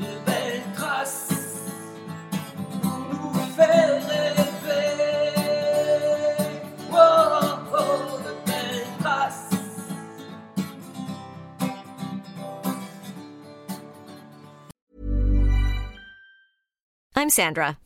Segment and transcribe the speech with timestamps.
[0.00, 1.32] de belles traces
[2.82, 4.96] pour nous faire rêver.
[6.92, 6.96] Oh,
[7.72, 9.50] oh, de belles traces.
[17.14, 17.78] I'm Sandra,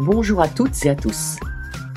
[0.00, 1.38] Bonjour à toutes et à tous.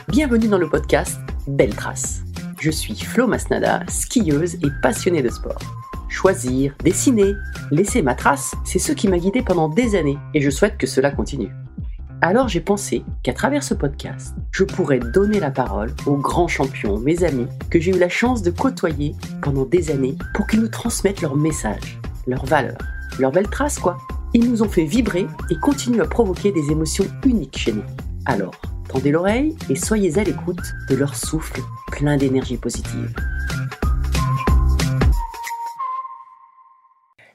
[0.08, 2.24] Bienvenue dans le podcast Belle Trace.
[2.60, 5.60] Je suis Flo Masnada, skieuse et passionnée de sport.
[6.10, 7.34] Choisir, dessiner,
[7.70, 10.88] laisser ma trace, c'est ce qui m'a guidée pendant des années et je souhaite que
[10.88, 11.52] cela continue.
[12.22, 17.00] Alors j'ai pensé qu'à travers ce podcast, je pourrais donner la parole aux grands champions,
[17.00, 20.68] mes amis, que j'ai eu la chance de côtoyer pendant des années pour qu'ils nous
[20.68, 22.78] transmettent leurs messages, leurs valeurs,
[23.20, 23.98] leurs belles traces quoi.
[24.34, 27.84] Ils nous ont fait vibrer et continuent à provoquer des émotions uniques chez nous.
[28.26, 28.56] Alors,
[28.88, 33.14] tendez l'oreille et soyez à l'écoute de leur souffle plein d'énergie positive.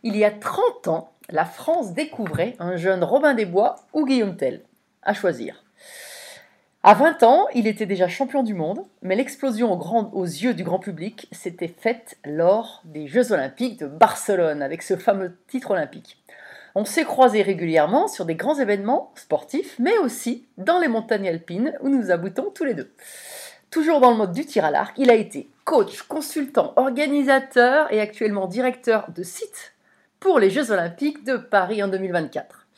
[0.02, 4.36] Il y a 30 ans, la France découvrait un jeune Robin des Bois ou Guillaume
[4.36, 4.62] Tell.
[5.02, 5.65] À choisir.
[6.88, 9.72] À 20 ans, il était déjà champion du monde, mais l'explosion
[10.14, 14.96] aux yeux du grand public s'était faite lors des Jeux Olympiques de Barcelone, avec ce
[14.96, 16.22] fameux titre olympique.
[16.76, 21.76] On s'est croisés régulièrement sur des grands événements sportifs, mais aussi dans les montagnes alpines
[21.80, 22.92] où nous aboutons tous les deux.
[23.72, 28.00] Toujours dans le mode du tir à l'arc, il a été coach, consultant, organisateur et
[28.00, 29.74] actuellement directeur de site
[30.20, 32.68] pour les Jeux Olympiques de Paris en 2024.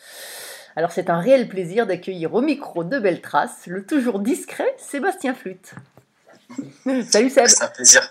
[0.77, 5.35] Alors c'est un réel plaisir d'accueillir au micro de Belle Trace le toujours discret Sébastien
[5.35, 5.75] Flûte.
[7.11, 7.47] Salut Seb.
[7.47, 8.11] C'est un plaisir.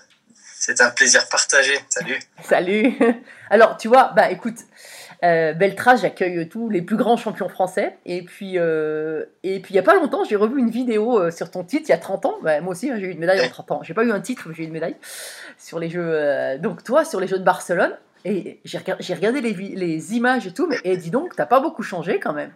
[0.59, 1.73] C'est un plaisir partagé.
[1.89, 2.19] Salut.
[2.43, 2.97] Salut.
[3.49, 4.57] Alors tu vois, bah écoute,
[5.23, 7.97] euh, Belle Trace, j'accueille tous les plus grands champions français.
[8.05, 11.31] Et puis, euh, et puis il y a pas longtemps, j'ai revu une vidéo euh,
[11.31, 12.35] sur ton titre, il y a 30 ans.
[12.43, 13.83] Bah, moi aussi, hein, j'ai eu une médaille en 30 ans.
[13.83, 14.97] J'ai pas eu un titre, mais j'ai eu une médaille
[15.57, 16.01] sur les Jeux.
[16.03, 17.95] euh, donc toi, sur les Jeux de Barcelone.
[18.25, 22.19] Et j'ai regardé, les, images et tout, mais et dis donc, t'as pas beaucoup changé
[22.19, 22.53] quand même.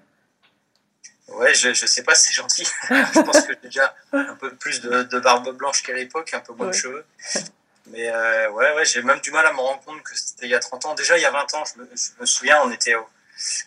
[1.29, 2.67] Ouais, je, je sais pas, c'est gentil.
[2.89, 6.39] je pense que j'ai déjà un peu plus de, de barbe blanche qu'à l'époque, un
[6.41, 6.71] peu moins Ouais.
[6.71, 7.05] de cheveux.
[7.87, 10.51] Mais euh, ouais, ouais, j'ai même du mal à me rendre compte que c'était il
[10.51, 10.95] y a 30 ans.
[10.95, 13.07] Déjà, il y a 20 ans, je me, je me souviens, on était au,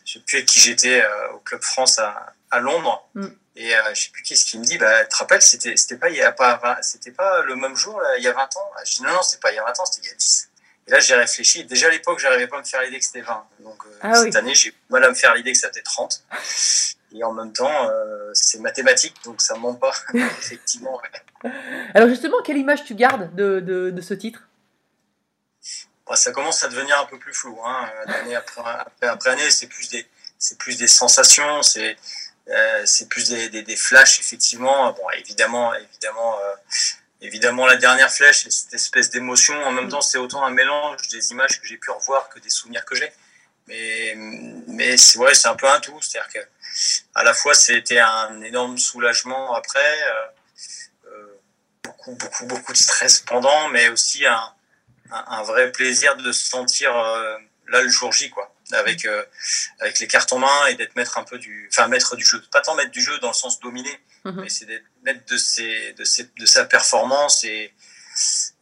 [0.04, 3.08] je sais plus avec qui j'étais, euh, au Club France à, à Londres.
[3.14, 3.26] Mm.
[3.56, 5.96] Et euh, je sais plus qui ce qui me dit, bah, tu te rappelles, c'était,
[5.96, 8.32] pas il y a pas, 20 c'était pas le même jour, là, il y a
[8.32, 8.70] 20 ans?
[8.84, 10.16] Je dis, non, non, c'est pas il y a 20 ans, c'était il y a
[10.16, 10.50] 10.
[10.86, 11.64] Et là, j'ai réfléchi.
[11.64, 13.46] Déjà à l'époque, j'arrivais pas à me faire l'idée que c'était 20.
[13.60, 14.36] Donc, euh, Ah cette oui.
[14.36, 16.22] année, j'ai mal à me faire l'idée que ça était 30.
[17.16, 19.92] Et en même temps, euh, c'est mathématique, donc ça ment pas.
[20.14, 21.50] Effectivement, ouais.
[21.94, 24.48] Alors justement, quelle image tu gardes de, de, de ce titre?
[26.06, 27.58] Bah, ça commence à devenir un peu plus flou.
[27.64, 27.88] Hein.
[28.06, 30.06] D'année après, après, après année, c'est plus des,
[30.38, 31.96] c'est plus des sensations, c'est,
[32.48, 34.92] euh, c'est plus des, des, des flashs effectivement.
[34.92, 36.54] Bon, évidemment, évidemment, euh,
[37.20, 39.54] évidemment, la dernière flèche, c'est cette espèce d'émotion.
[39.64, 42.50] En même temps, c'est autant un mélange des images que j'ai pu revoir que des
[42.50, 43.12] souvenirs que j'ai.
[43.66, 44.14] Mais,
[44.66, 46.00] mais c'est ouais, un peu un tout.
[46.02, 46.40] C'est-à-dire que
[47.14, 50.26] à la fois, c'était un énorme soulagement après, euh,
[51.06, 51.40] euh,
[51.82, 54.52] beaucoup, beaucoup, beaucoup de stress pendant, mais aussi un,
[55.10, 57.38] un, un vrai plaisir de se sentir euh,
[57.68, 58.53] là le jour J, quoi.
[58.72, 59.22] Avec, euh,
[59.80, 62.42] avec les cartes en main et d'être maître un peu du, enfin maître du jeu,
[62.50, 64.40] pas tant maître du jeu dans le sens dominé, Mhm.
[64.40, 67.74] mais c'est d'être maître de ses, de ses, de sa performance et,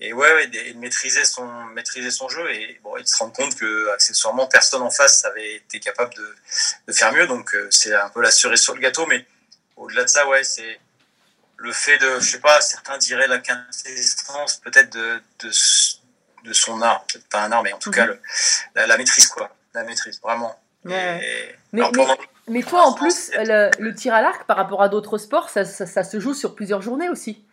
[0.01, 3.17] et ouais, ouais, et de maîtriser son, maîtriser son jeu et bon, et de se
[3.17, 6.35] rendre compte que accessoirement personne en face avait été capable de,
[6.89, 9.25] de faire mieux, donc euh, c'est un peu la cerise sur le gâteau, mais
[9.77, 10.81] au-delà de ça, ouais, c'est
[11.59, 15.51] le fait de, je sais pas, certains diraient la quintessence peut-être de, de,
[16.45, 17.95] de son art, peut-être pas un art, mais en tout Mhm.
[17.95, 18.21] cas le,
[18.75, 20.59] la, la maîtrise quoi, la maîtrise vraiment.
[20.85, 21.21] Ouais, ouais.
[21.25, 22.17] Et- Mais- alors, mais- pendant-
[22.49, 25.65] Mais toi, en plus, le, le tir à l'arc, par rapport à d'autres sports, ça,
[25.65, 27.45] ça- ça se joue sur plusieurs journées aussi.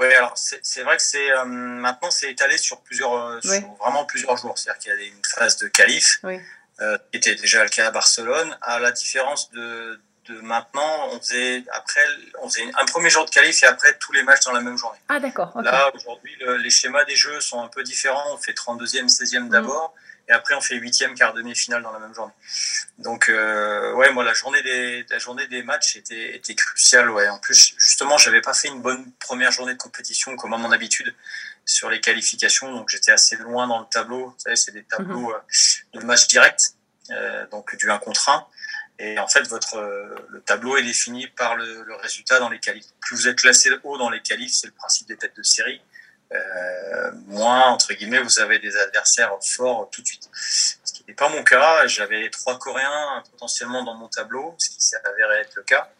[0.00, 4.04] Ouais, alors c'est vrai que c'est euh, maintenant c'est étalé sur plusieurs, euh, sur vraiment
[4.04, 4.58] plusieurs jours.
[4.58, 6.40] C'est-à-dire qu'il y a une phase de qualif, Oui.
[6.80, 8.58] euh, qui était déjà le cas à Barcelone.
[8.62, 12.00] À la différence de, de maintenant, on faisait après,
[12.42, 14.76] on faisait un premier jour de qualif et après tous les matchs dans la même
[14.76, 14.98] journée.
[15.08, 15.52] Ah, d'accord.
[15.62, 18.24] Là aujourd'hui, le- les schémas des jeux sont un peu différents.
[18.34, 19.94] On fait 32e, 16e d'abord.
[20.28, 22.32] Et après, on fait huitième, quart demi-finale dans la même journée.
[22.98, 27.10] Donc, euh, ouais, moi, la journée des, la journée des matchs était, était cruciale.
[27.10, 27.28] Ouais.
[27.28, 30.72] En plus, justement, j'avais pas fait une bonne première journée de compétition comme à mon
[30.72, 31.14] habitude
[31.66, 32.72] sur les qualifications.
[32.72, 34.28] Donc, j'étais assez loin dans le tableau.
[34.28, 35.38] Vous savez, c'est des tableaux euh,
[35.92, 36.74] de match direct,
[37.10, 38.46] euh, donc du 1 contre 1.
[39.00, 42.60] Et en fait, votre, euh, le tableau est défini par le, le résultat dans les
[42.60, 42.86] qualifs.
[43.00, 45.82] Plus vous êtes classé haut dans les qualifs, c'est le principe des têtes de série.
[46.32, 50.28] Euh, moins, entre guillemets, vous avez des adversaires forts tout de suite.
[50.34, 51.86] Ce qui n'est pas mon cas.
[51.86, 55.90] J'avais trois Coréens potentiellement dans mon tableau, ce qui s'est avéré être le cas.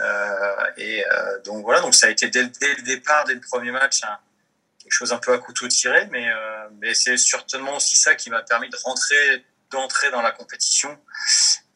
[0.00, 3.34] Euh, et euh, donc voilà, donc ça a été dès, le- dès le départ, dès
[3.34, 4.18] le premier match, un-
[4.78, 8.28] quelque chose un peu à couteau tiré, mais, euh, mais c'est certainement aussi ça qui
[8.28, 10.98] m'a permis de rentrer, d'entrer dans la compétition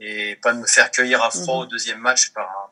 [0.00, 1.60] et pas de me faire cueillir à froid Mhm.
[1.62, 2.70] au deuxième match par un,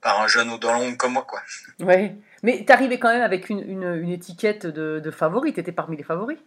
[0.00, 1.42] par un jeune dents longues comme moi, quoi.
[1.80, 2.14] Ouais.
[2.42, 5.52] Mais t'arrivais quand même avec une, une, une étiquette de, de favori.
[5.52, 6.38] T'étais parmi les favoris.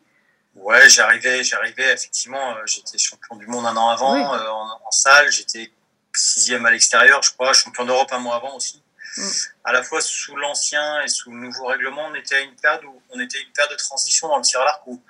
[0.56, 2.56] Ouais, j'arrivais, j'arrivais effectivement.
[2.56, 4.22] euh, J'étais champion du monde un an avant Oui.
[4.22, 5.32] euh, en, en salle.
[5.32, 5.72] J'étais
[6.16, 8.82] sixième à l'extérieur, je crois, champion d'Europe un mois avant aussi.
[9.18, 9.22] Mm.
[9.66, 12.84] À la fois sous l'ancien et sous le nouveau règlement, on était à une période
[12.86, 15.02] où on était à une période de transition dans le tir à l'arc où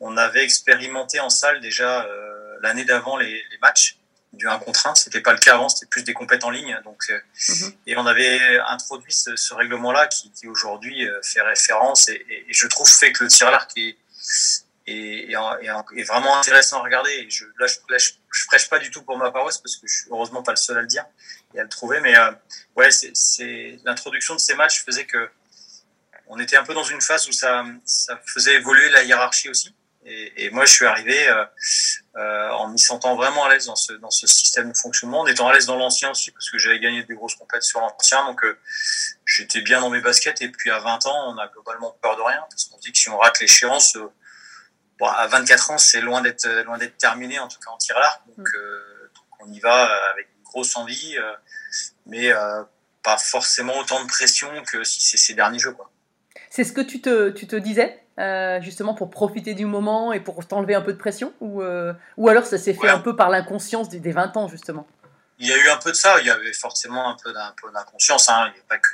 [0.00, 3.96] on avait expérimenté en salle déjà euh, l'année d'avant les, les matchs
[4.32, 4.94] du 1 contre 1.
[4.94, 6.78] C'était pas le cas avant, c'était plus des compètes en ligne.
[6.84, 7.10] Donc,
[7.48, 7.72] Mhm.
[7.86, 12.46] et on avait introduit ce, ce règlement-là qui, qui aujourd'hui euh, fait référence et, et-
[12.48, 13.96] et je trouve fait que le tir à l'arc est,
[14.86, 17.10] est, est, vraiment intéressant à regarder.
[17.12, 19.76] Et je, là, je, là, je, je prêche pas du tout pour ma paroisse parce
[19.76, 21.04] que je suis heureusement pas le seul à le dire
[21.54, 22.00] et à le trouver.
[22.00, 22.30] Mais euh,
[22.76, 25.28] ouais, c'est- c'est l'introduction de ces matchs faisait que
[26.32, 29.74] on était un peu dans une phase où ça, ça faisait évoluer la hiérarchie aussi.
[30.04, 31.44] Et, et moi, je suis arrivé euh,
[32.16, 35.26] euh, en m'y sentant vraiment à l'aise dans ce, dans ce système de fonctionnement, en
[35.26, 38.24] étant à l'aise dans l'ancien aussi, parce que j'avais gagné des grosses compètes sur l'ancien,
[38.24, 38.58] donc euh,
[39.26, 40.40] j'étais bien dans mes baskets.
[40.40, 42.98] Et puis à 20 ans, on a globalement peur de rien, parce qu'on dit que
[42.98, 44.10] si on rate l'échéance, euh,
[44.98, 47.96] bon, à 24 ans, c'est loin d'être loin d'être terminé, en tout cas en tir
[47.98, 48.22] à l'arc.
[48.26, 51.16] Donc, donc on y va avec une grosse envie,
[52.06, 52.32] mais
[53.02, 55.90] pas forcément autant de pression que si c'est ces derniers jeux, quoi.
[56.48, 60.20] C'est ce que tu te, tu te disais, euh, justement pour profiter du moment et
[60.20, 62.88] pour t'enlever un peu de pression ou, euh, ou alors ça s'est fait Ouais.
[62.90, 64.86] un peu par l'inconscience des, des 20 ans, justement?
[65.38, 67.32] Il y a eu un peu de ça, il y avait forcément un peu
[67.72, 68.44] d'inconscience, hein.
[68.48, 68.88] il n'y avait pas que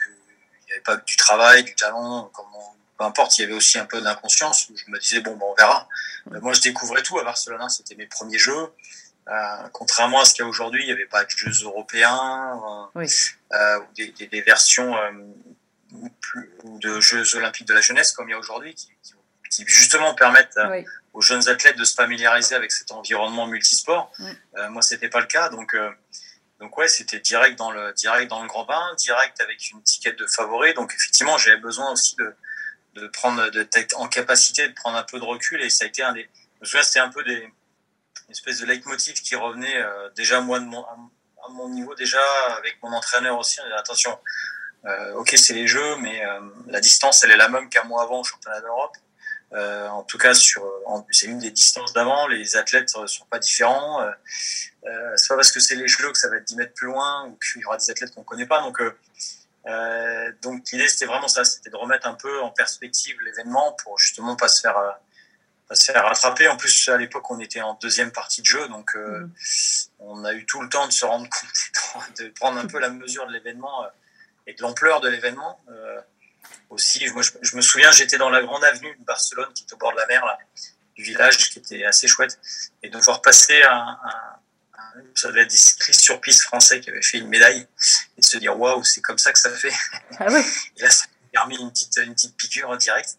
[0.66, 3.54] il y avait pas que du travail, du talent, comment, peu importe, il y avait
[3.54, 5.88] aussi un peu d'inconscience où je me disais bon ben on verra.
[6.32, 8.68] Euh, moi je découvrais tout à Barcelone, c'était mes premiers jeux.
[9.28, 12.60] Euh, contrairement à ce qu'il y a aujourd'hui, il n'y avait pas de jeux européens
[12.64, 13.08] euh, Oui.
[13.54, 14.96] euh, des, des- des versions
[16.02, 18.88] ou plus- ou de Jeux olympiques de la jeunesse comme il y a aujourd'hui qui,
[19.02, 19.14] qui-
[19.50, 20.84] qui justement permettent euh, Oui.
[21.12, 24.10] aux jeunes athlètes de se familiariser avec cet environnement multisport.
[24.18, 24.30] Mm.
[24.56, 25.90] Euh, moi, c'était pas le cas, donc euh,
[26.60, 30.18] donc ouais, c'était direct dans le direct dans le grand bain, direct avec une étiquette
[30.18, 30.74] de favori.
[30.74, 32.34] Donc effectivement, j'avais besoin aussi de
[32.94, 36.02] de prendre d'être en capacité de prendre un peu de recul et ça a été
[36.02, 37.42] un des je me souviens, c'était un peu des
[38.28, 42.20] une espèce de leitmotiv qui revenait euh, déjà moi de mon à mon niveau déjà
[42.58, 43.60] avec mon entraîneur aussi.
[43.60, 44.18] On disait, attention,
[45.16, 48.20] ok c'est les jeux, mais euh, la distance elle est la même qu'un mois avant
[48.20, 48.96] au championnat d'Europe.
[49.52, 50.64] Euh, en tout cas, sur,
[51.10, 52.26] c'est une des distances d'avant.
[52.26, 54.02] Les athlètes ne sont pas différents.
[54.02, 54.10] Euh,
[54.86, 56.88] euh, c'est pas parce que c'est les jeux que ça va être 10 mètres plus
[56.88, 58.60] loin ou qu'il y aura des athlètes qu'on connaît pas.
[58.60, 58.96] Donc, euh,
[59.66, 63.98] euh, donc l'idée c'était vraiment ça, c'était de remettre un peu en perspective l'événement pour
[63.98, 64.90] justement pas se faire euh,
[65.68, 66.48] pas se faire rattraper.
[66.48, 69.30] En plus, à l'époque, on était en deuxième partie de jeu, donc euh, Mhm.
[69.98, 72.90] on a eu tout le temps de se rendre compte, de prendre un peu la
[72.90, 73.88] mesure de l'événement euh,
[74.46, 75.60] et de l'ampleur de l'événement.
[75.70, 76.00] Euh,
[76.70, 79.72] aussi, moi, je, je me souviens, j'étais dans la grande avenue de Barcelone, qui est
[79.72, 80.38] au bord de la mer, là.
[80.96, 82.38] du village qui était assez chouette.
[82.82, 84.36] Et de voir passer un, un,
[85.14, 87.66] ça devait être des cyclistes sur piste français qui avaient fait une médaille
[88.16, 89.72] et de se dire waouh, c'est comme ça que ça fait.
[90.18, 90.26] Ah.
[90.76, 93.16] Et là, ça m'a permis une petite, une petite piqûre en direct.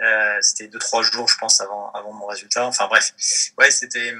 [0.00, 2.66] Euh, c'était deux, trois jours, je pense, avant, avant mon résultat.
[2.66, 3.12] Enfin bref,
[3.58, 4.14] ouais, c'était,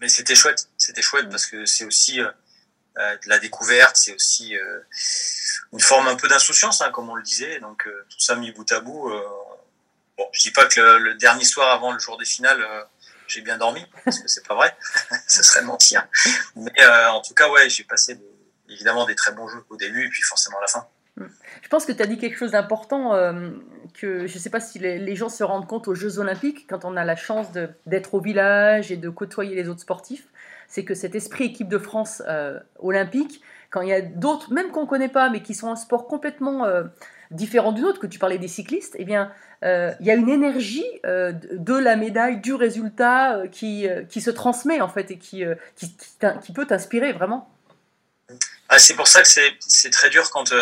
[0.00, 0.68] mais c'était chouette.
[0.78, 2.30] C'était chouette parce que c'est aussi euh,
[2.96, 4.80] de la découverte, c'est aussi euh,
[5.72, 7.60] une forme un peu d'insouciance, hein, comme on le disait.
[7.60, 9.10] Donc euh, tout ça mis bout à bout.
[9.10, 9.22] euh,
[10.16, 12.82] bon, je dis pas que le, dernier soir avant le jour des finales, euh,
[13.28, 14.74] j'ai bien dormi, parce que c'est pas vrai,
[15.26, 16.06] ce serait mentir.
[16.54, 18.18] Mais euh, en tout cas, ouais, j'ai passé
[18.68, 20.86] évidemment des très bons jeux au début et puis forcément à la fin.
[21.62, 23.50] Je pense que tu as dit quelque chose d'important euh,
[23.94, 26.66] que je ne sais pas si les, les gens se rendent compte aux Jeux Olympiques,
[26.68, 27.46] quand on a la chance
[27.86, 30.26] d'être au village et de côtoyer les autres sportifs,
[30.68, 34.70] c'est que cet esprit équipe de France euh, olympique, quand il y a d'autres, même
[34.70, 36.84] qu'on ne connaît pas, mais qui sont un sport complètement euh,
[37.30, 39.32] différent du nôtre, que tu parlais des cyclistes, eh bien,
[39.64, 44.30] euh, il y a une énergie euh, de la médaille, du résultat, qui, qui se
[44.30, 45.42] transmet en fait et qui,
[45.74, 45.96] qui,
[46.42, 47.50] qui peut t'inspirer vraiment.
[48.68, 50.52] Ah, c'est pour ça que c'est très dur quand,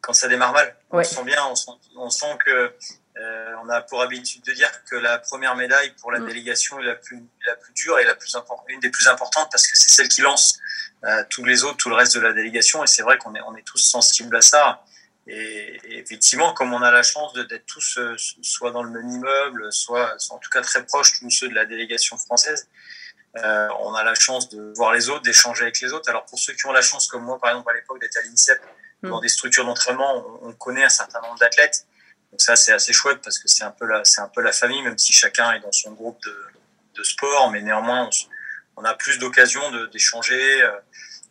[0.00, 0.76] quand ça démarre mal.
[0.90, 1.04] On Ouais.
[1.04, 2.72] sent bien, on sent, on sent que
[3.16, 6.26] euh, on a pour habitude de dire que la première médaille pour la Mm.
[6.26, 8.36] délégation est la plus, la plus dure et la plus
[8.68, 10.58] une des plus importantes parce que c'est celle qui lance
[11.04, 12.82] euh, tous les autres, tout le reste de la délégation.
[12.82, 14.82] Et c'est vrai qu'on est, on est tous sensibles à ça.
[15.26, 18.90] Et, et effectivement, comme on a la chance de- d'être tous euh, soit dans le
[18.90, 22.68] même immeuble, soit, soit en tout cas très proches tous ceux de la délégation française,
[23.36, 26.08] on a la chance de voir les autres, d'échanger avec les autres.
[26.08, 28.22] Alors pour ceux qui ont la chance, comme moi par exemple à l'époque d'être à
[28.22, 28.60] l'INSEP,
[29.02, 29.10] Mm.
[29.10, 31.84] dans des structures d'entraînement, on, on connaît un certain nombre d'athlètes.
[32.34, 34.82] Donc ça c'est assez chouette parce que c'est un peu la, un peu la famille,
[34.82, 36.36] même si chacun est dans son groupe de,
[36.96, 38.10] de sport, mais néanmoins
[38.76, 39.62] on, a plus d'occasions
[39.92, 40.72] d'échanger euh,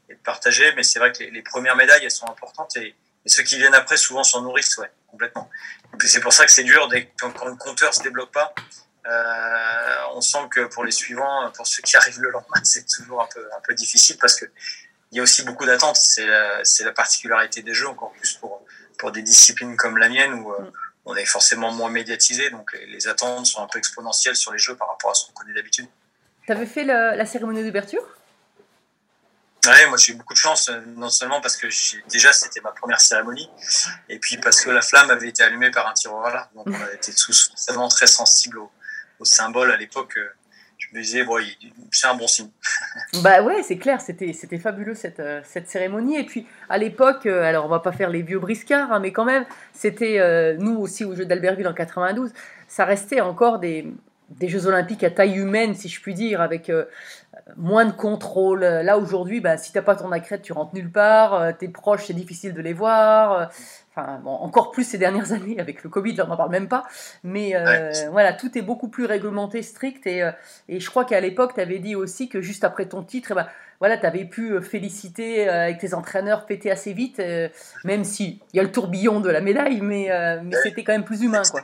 [0.07, 0.73] et de partager.
[0.77, 2.95] Mais c'est vrai que les, premières médailles elles sont importantes et,
[3.25, 5.49] ceux qui viennent après souvent s'en nourrissent, ouais, complètement.
[6.05, 8.53] C'est pour ça que c'est dur dès, quand, quand le compteur se débloque pas.
[9.05, 13.21] Euh, on sent que pour les suivants, pour ceux qui arrivent le lendemain, c'est toujours
[13.21, 14.45] un peu, un peu difficile parce que
[15.11, 15.97] il y a aussi beaucoup d'attentes.
[15.97, 18.65] C'est la, la particularité des jeux, encore plus pour,
[18.97, 20.71] pour des disciplines comme la mienne euh, Mm.
[21.05, 22.49] On est forcément moins médiatisé.
[22.49, 25.25] Donc les, les attentes sont un peu exponentielles sur les jeux par rapport à ce
[25.27, 25.87] qu'on connaît d'habitude.
[26.45, 28.01] Tu avais fait le- la cérémonie d'ouverture?
[29.65, 31.67] Ouais, moi j'ai eu beaucoup de chance, euh, non seulement parce que
[32.09, 33.49] déjà c'était ma première cérémonie,
[34.09, 36.53] et puis parce que la flamme avait été allumée par un tireur à l'arc.
[36.53, 38.69] Donc on été tous forcément très sensibles au,
[39.19, 40.19] au symbole à l'époque.
[40.93, 41.03] Me
[41.91, 42.49] c'est un bon signe.
[43.23, 46.17] Bah ouais, c'est clair, c'était fabuleux cette, euh, cette cérémonie.
[46.17, 49.11] Et puis à l'époque, euh, alors on va pas faire les vieux briscards, hein, mais
[49.11, 52.31] quand même, c'était euh, nous aussi au Jeux d'Albertville en 92,
[52.67, 53.87] ça restait encore des,
[54.31, 56.71] des Jeux Olympiques à taille humaine, si je puis dire, avec
[57.55, 58.61] moins de contrôle.
[58.61, 61.55] Là aujourd'hui, bah, si t'as pas ton accrète, tu rentres nulle part.
[61.57, 63.51] tes proches, c'est difficile de les voir.
[63.95, 66.67] Enfin, bon, encore plus ces dernières années avec le Covid, là, on n'en parle même
[66.67, 66.83] pas.
[67.23, 68.07] Mais euh, Ouais.
[68.11, 70.07] voilà, tout est beaucoup plus réglementé, strict.
[70.07, 70.31] Et, euh,
[70.67, 73.35] et je crois qu'à l'époque, tu avais dit aussi que juste après ton titre, eh
[73.35, 73.47] ben,
[73.79, 77.49] voilà, tu avais pu euh, féliciter avec tes entraîneurs, péter assez vite, euh,
[77.83, 80.61] même si il y a le tourbillon de la médaille, mais, euh, mais Ouais.
[80.63, 81.61] c'était quand même plus humain, quoi.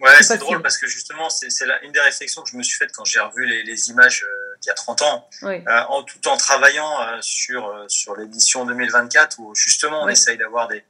[0.00, 1.48] Ouais, C'est drôle parce que justement, c'est
[1.82, 4.24] une des réflexions que je me suis faite quand j'ai revu les, les images
[4.62, 5.62] d'il y a 30 ans, Oui.
[5.68, 10.38] euh, en, tout en travaillant euh, sur, euh, sur l'édition 2024 où justement on essaye
[10.38, 10.82] d'avoir des,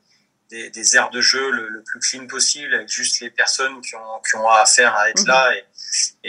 [0.50, 3.94] des, des aires de jeu le, le plus clean possible avec juste les personnes qui
[3.94, 5.28] ont, qui ont affaire à être Mhm.
[5.28, 5.64] là et,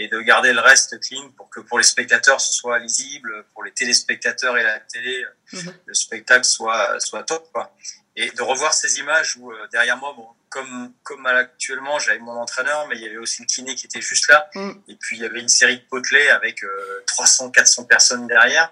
[0.04, 3.64] et de garder le reste clean pour que pour les spectateurs ce soit lisible, pour
[3.64, 5.74] les téléspectateurs et la télé, Mhm.
[5.86, 7.50] le spectacle soit, soit top.
[7.52, 7.76] Quoi.
[8.16, 12.34] Et de revoir ces images où euh, derrière moi, bon, comme, comme actuellement, j'avais mon
[12.34, 14.50] entraîneur, mais il y avait aussi le kiné qui était juste là.
[14.54, 14.72] Mm.
[14.90, 18.72] Et puis il y avait une série de potelets avec euh, 300, 400 personnes derrière,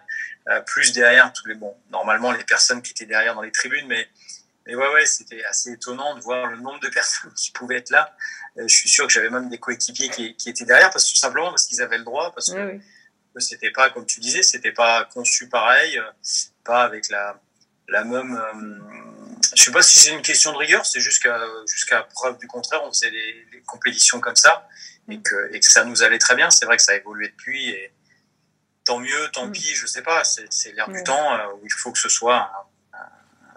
[0.50, 3.88] euh, plus derrière tous les bon, normalement les personnes qui étaient derrière dans les tribunes,
[3.88, 4.08] mais
[4.65, 7.89] mais ouais, ouais, c'était assez étonnant de voir le nombre de personnes qui pouvaient être
[7.89, 8.15] là.
[8.57, 11.11] Euh, je suis sûr que j'avais même des coéquipiers qui, qui étaient derrière, parce que
[11.11, 12.81] tout simplement parce qu'ils avaient le droit, parce que Oui, oui.
[13.35, 16.03] que c'était pas, comme tu disais, c'était pas conçu pareil, euh,
[16.63, 17.39] pas avec la,
[17.87, 18.35] la même.
[18.35, 18.79] euh,
[19.55, 21.39] je sais pas si c'est une question de rigueur, c'est jusqu'à
[21.71, 24.67] jusqu'à preuve du contraire, on faisait les, les compétitions comme ça
[25.09, 26.49] et que, et que ça nous allait très bien.
[26.51, 27.91] C'est vrai que ça a évolué depuis et
[28.85, 29.51] tant mieux, tant Mm.
[29.53, 30.43] pis, je sais pas, c'est
[30.87, 30.93] Ouais.
[30.93, 32.68] du temps euh, où il faut que ce soit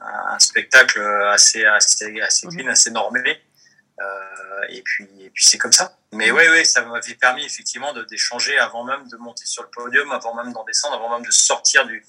[0.05, 2.57] un, spectacle assez, assez, assez Mhm.
[2.57, 3.41] clean, assez normé.
[4.01, 5.97] Euh, et puis, et puis c'est comme ça.
[6.13, 9.69] Mais oui, oui, ça m'avait permis effectivement de d'échanger avant même de monter sur le
[9.69, 12.05] podium, avant même d'en descendre, avant même de sortir du,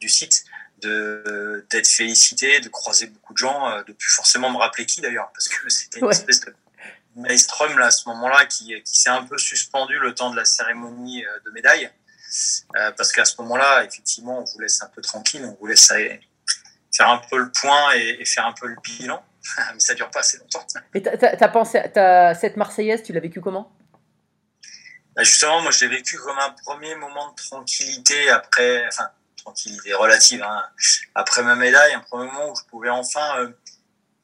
[0.00, 0.44] du site,
[0.82, 5.00] de d'être félicité, de croiser beaucoup de gens, euh, de plus forcément me rappeler qui
[5.00, 6.12] d'ailleurs, parce que c'était une Ouais.
[6.12, 6.54] espèce de
[7.16, 10.44] maelstrom là à ce moment-là qui, qui s'est un peu suspendu le temps de la
[10.44, 11.90] cérémonie euh, de médaille,
[12.76, 15.90] Euh, parce qu'à ce moment-là, effectivement, on vous laisse un peu tranquille, on vous laisse
[15.90, 16.20] aller
[16.92, 19.22] faire un peu le point et, et faire un peu le bilan,
[19.72, 20.66] mais ça dure pas assez longtemps.
[20.94, 23.72] Et t'as- pensé, t'as- cette Marseillaise, tu l'as vécu comment?
[25.14, 30.42] Bah, justement, moi, j'ai vécu comme un premier moment de tranquillité après, enfin, tranquillité relative,
[30.42, 30.64] hein,
[31.14, 33.50] après ma médaille, un premier moment où je pouvais enfin euh,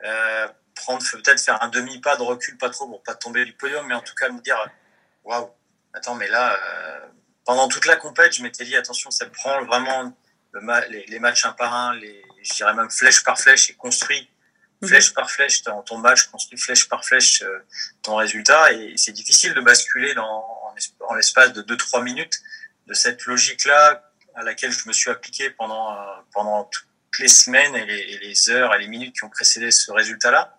[0.04, 3.86] euh, prendre, peut-être faire un demi-pas de recul, pas trop, pour pas tomber du podium,
[3.86, 4.58] mais en tout cas me dire,
[5.24, 5.50] waouh,
[5.94, 7.00] attends, mais là, euh,
[7.44, 10.12] pendant toute la compète, je m'étais dit, attention, ça prend vraiment
[10.52, 13.74] le les, les, matchs un par un, les, je dirais même flèche par flèche et
[13.74, 14.28] construit
[14.82, 14.88] Mhm.
[14.88, 17.64] flèche par flèche dans ton match, construit flèche par flèche euh,
[18.02, 18.72] ton résultat.
[18.72, 20.44] Et c'est difficile de basculer dans,
[21.08, 22.38] en l'espace de 2-3 minutes
[22.86, 24.02] de cette logique-là
[24.34, 25.96] à laquelle je me suis appliqué pendant, euh,
[26.32, 29.90] pendant toutes les semaines et les, les, heures et les minutes qui ont précédé ce
[29.92, 30.56] résultat-là.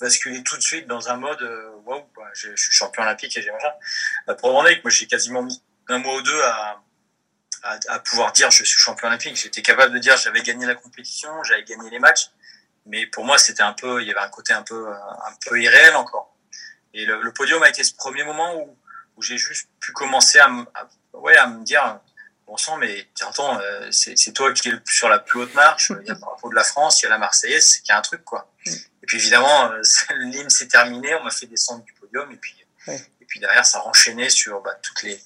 [0.00, 3.42] Basculer tout de suite dans un mode euh, waouh, je, je, suis champion olympique et
[3.42, 4.34] j'ai ça.
[4.34, 6.82] Pour que moi j'ai quasiment mis un mois ou deux à,
[7.62, 9.36] à, à, pouvoir dire je suis champion olympique.
[9.36, 12.30] J'étais capable de dire j'avais gagné la compétition, j'avais gagné les matchs
[12.86, 15.60] mais pour moi, c'était un peu, il y avait un côté un peu, un peu
[15.60, 16.34] irréel encore.
[16.94, 18.76] Et le, le podium a été ce premier moment où,
[19.16, 20.64] où j'ai juste pu commencer à, me,
[21.14, 22.00] ouais, à me dire,
[22.46, 26.06] bon sang, mais attends, euh, c'est toi qui es sur la plus haute marche, il
[26.06, 27.92] y a le drapeau de la France, il y a la Marseillaise, c'est qu'il y
[27.92, 28.50] a un truc, quoi.
[28.66, 29.80] Et puis évidemment, euh,
[30.16, 32.56] l'hymne s'est terminé, on m'a fait descendre du podium, et puis,
[32.88, 35.18] et puis derrière, ça a enchaîné sur bah, toutes les,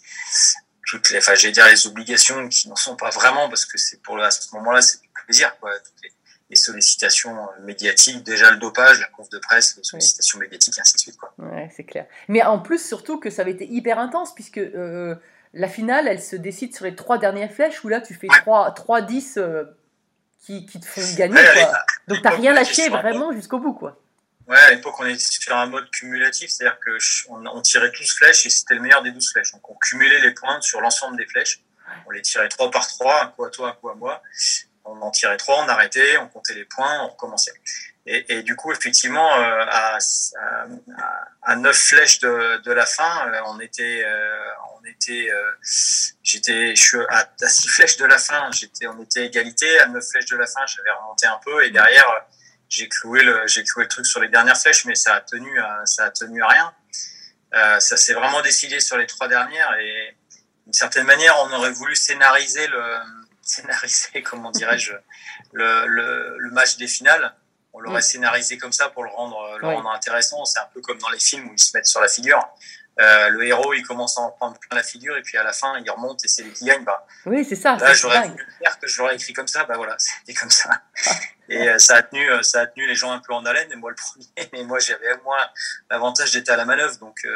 [0.86, 4.00] toutes les, enfin, j'allais dire les obligations qui n'en sont pas vraiment, parce que c'est
[4.02, 5.70] pour à ce moment-là, c'est du plaisir, quoi.
[5.80, 6.12] Toutes les,
[6.50, 10.80] les sollicitations euh, médiatiques, déjà le dopage, la conf de presse, les sollicitations médiatiques, et
[10.80, 11.16] ainsi de suite.
[11.16, 11.32] Quoi.
[11.38, 12.06] Ouais, c'est clair.
[12.28, 15.16] Mais en plus, surtout que ça avait été hyper intense, puisque euh,
[15.54, 19.38] la finale, elle se décide sur les trois dernières flèches, où là, tu fais 3-10
[19.38, 19.64] euh,
[20.40, 21.34] qui, qui, te font gagner.
[21.34, 21.78] Ouais, quoi.
[22.06, 23.74] Donc, tu n'as rien lâché vraiment jusqu'au bout.
[23.74, 24.00] quoi.
[24.46, 28.46] Ouais, à l'époque, on était sur un mode cumulatif, c'est-à-dire qu'on on tirait 12 flèches
[28.46, 29.52] et c'était le meilleur des 12 flèches.
[29.52, 31.60] Donc, on cumulait les points sur l'ensemble des flèches.
[32.06, 34.22] On les tirait 3 par 3, un coup à toi, un coup à moi
[34.86, 37.54] on en tirait trois, on arrêtait, on comptait les points, on recommençait.
[38.08, 39.98] Et, du coup, effectivement, euh, à,
[41.42, 44.44] à, neuf flèches de, de la fin, euh, on était, euh,
[44.78, 45.28] on était,
[46.22, 49.80] j'étais, je suis à, à, six flèches de la fin, j'étais, on était égalité.
[49.80, 52.06] À neuf flèches de la fin, j'avais remonté un peu, et derrière,
[52.68, 55.58] j'ai cloué le, j'ai cloué le truc sur les dernières flèches, mais ça a tenu,
[55.60, 56.74] à, ça a tenu à rien.
[57.80, 60.16] ça s'est vraiment décidé sur les trois dernières, et
[60.64, 62.82] d'une certaine manière, on aurait voulu scénariser le
[63.46, 64.92] scénarisé, comment dirais-je,
[65.52, 67.32] le, le, le, match des finales.
[67.72, 68.02] On l'aurait mm.
[68.02, 70.44] scénarisé comme ça pour le rendre, le rendre intéressant.
[70.44, 72.44] C'est un peu comme dans les films où ils se mettent sur la figure.
[72.98, 75.52] Euh, le héros, il commence à en prendre plein la figure et puis à la
[75.52, 76.84] fin, il remonte et c'est lui qui gagne.
[76.84, 77.76] Bah, oui, c'est ça.
[77.76, 79.64] Là, j'aurais pu dire que je l'aurais écrit comme ça.
[79.64, 80.70] Bah voilà, c'était comme ça.
[81.06, 81.10] Ah.
[81.48, 83.70] et euh, ça a tenu, euh, ça a tenu les gens un peu en haleine.
[83.70, 84.48] Et moi, le premier.
[84.52, 85.38] Mais moi, j'avais moi
[85.90, 87.26] l'avantage d'être à la manœuvre, donc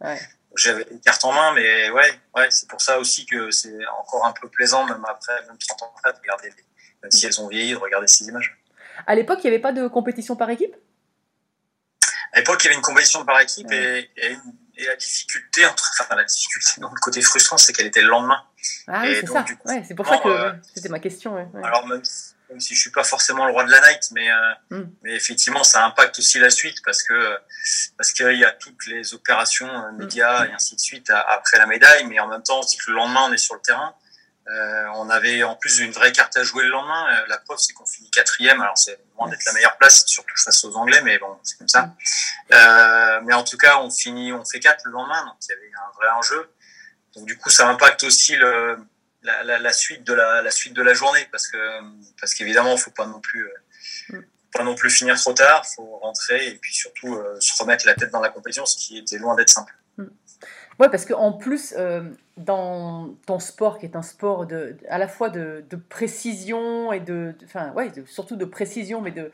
[0.00, 0.18] ouais
[0.56, 4.26] j'avais une carte en main, mais ouais, ouais, c'est pour ça aussi que c'est encore
[4.26, 6.48] un peu plaisant, même après, même 30 ans après, de regarder,
[7.02, 8.58] même si elles ont vieilli, de regarder ces images.
[9.06, 10.74] À l'époque, il n'y avait pas de compétition par équipe?
[12.32, 14.10] À l'époque, il y avait une compétition par équipe ouais.
[14.16, 14.36] et, et,
[14.82, 18.42] et, la difficulté, enfin, la difficulté, donc, le côté frustrant, c'est qu'elle était le lendemain.
[18.88, 19.44] Ah oui, c'est ça.
[19.66, 21.34] ouais, c'est pour ça que euh, c'était ma question.
[21.34, 22.02] Ouais, Alors, même
[22.50, 24.36] même si je suis pas forcément le roi de la night, mais, euh,
[24.70, 24.90] mm.
[25.02, 27.38] mais effectivement, ça impacte aussi la suite parce que
[27.96, 30.48] parce qu'il y a toutes les opérations euh, médias mm.
[30.48, 32.90] et ainsi de suite après la médaille, mais en même temps, on se dit que
[32.90, 33.94] le lendemain, on est sur le terrain.
[34.50, 37.06] Euh, on avait en plus une vraie carte à jouer le lendemain.
[37.08, 38.60] Euh, la preuve, c'est qu'on finit quatrième.
[38.60, 41.68] Alors c'est loin d'être la meilleure place, surtout face aux Anglais, mais bon, c'est comme
[41.68, 41.94] ça.
[42.52, 45.52] Euh, mais en tout cas, on finit, on fait quatre le lendemain, donc il y
[45.52, 46.50] avait un vrai enjeu.
[47.14, 48.78] Donc du coup, ça impacte aussi le,
[49.22, 51.58] la, la, la, suite de la, la, suite de la journée parce que
[52.20, 53.48] parce qu'évidemment, faut pas non plus
[54.08, 54.20] mm.
[54.52, 58.10] pas non plus finir trop tard, faut rentrer et puis surtout se remettre la tête
[58.10, 59.74] dans la compétition, ce qui était loin d'être simple.
[59.96, 60.06] Mm.
[60.80, 62.00] Ouais, parce qu'en plus, euh,
[62.44, 67.00] dans ton sport, qui est un sport de, à la fois de, de précision et
[67.00, 69.30] de, enfin, ouais, de, surtout de précision, mais de,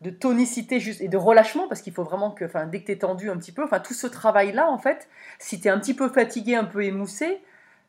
[0.00, 2.92] de tonicité juste et de relâchement, parce qu'il faut vraiment que, enfin, dès que tu
[2.92, 5.78] es tendu un petit peu, enfin, tout ce travail-là, en fait, si tu es un
[5.78, 7.40] petit peu fatigué, un peu émoussé,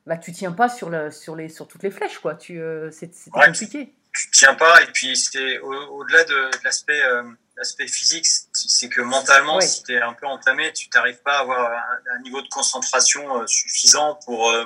[0.05, 2.35] bah, tu tiens pas sur, le, sur, les, sur toutes les flèches, quoi.
[2.35, 3.93] Tu, euh, c'est, ouais, compliqué.
[4.13, 7.23] Tu, tu, tiens pas, et puis c'est au, delà de, de l'aspect, euh,
[7.59, 11.39] l'aspect physique, c'est que mentalement, si tu es un peu entamé, tu n'arrives pas à
[11.41, 14.65] avoir un, un, niveau de concentration euh, suffisant pour, euh,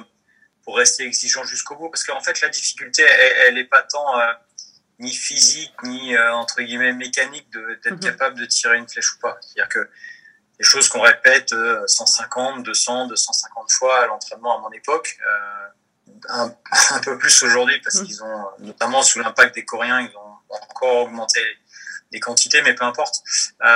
[0.64, 1.90] pour rester exigeant jusqu'au bout.
[1.90, 3.04] Parce qu'en fait, la difficulté,
[3.48, 4.32] elle n'est pas tant euh,
[5.00, 8.00] ni physique, ni entre guillemets mécanique d'être mm-hmm.
[8.00, 9.38] capable de tirer une flèche ou pas.
[9.42, 9.90] C'est-à-dire que
[10.60, 11.54] des choses qu'on répète
[11.88, 15.18] 150, 200, 250 fois à l'entraînement à mon époque.
[15.26, 15.68] Euh,
[16.30, 16.56] un,
[16.92, 18.06] un, peu plus aujourd'hui parce mmh.
[18.06, 21.42] qu'ils ont, notamment sous l'impact des Coréens, ils ont encore augmenté
[22.14, 23.22] les quantités, mais peu importe.
[23.66, 23.68] Euh,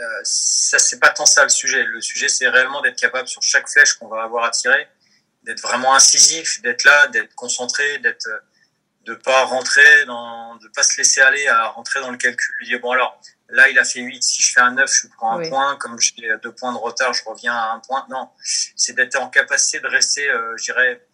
[0.00, 1.82] euh, ça, c'est pas tant ça le sujet.
[1.84, 4.88] Le sujet, c'est réellement d'être capable sur chaque flèche qu'on va avoir à tirer,
[5.42, 8.28] d'être vraiment incisif, d'être là, d'être concentré, d'être
[9.06, 12.66] de pas rentrer dans, de pas se laisser aller à rentrer dans le calcul, lui
[12.66, 15.30] dire bon alors là il a fait 8, si je fais un 9, je prends
[15.30, 15.48] un Oui.
[15.48, 16.12] point, comme j'ai
[16.42, 18.04] deux points de retard, je reviens à un point.
[18.10, 18.28] Non,
[18.74, 21.06] c'est d'être en capacité de rester, euh, je dirais,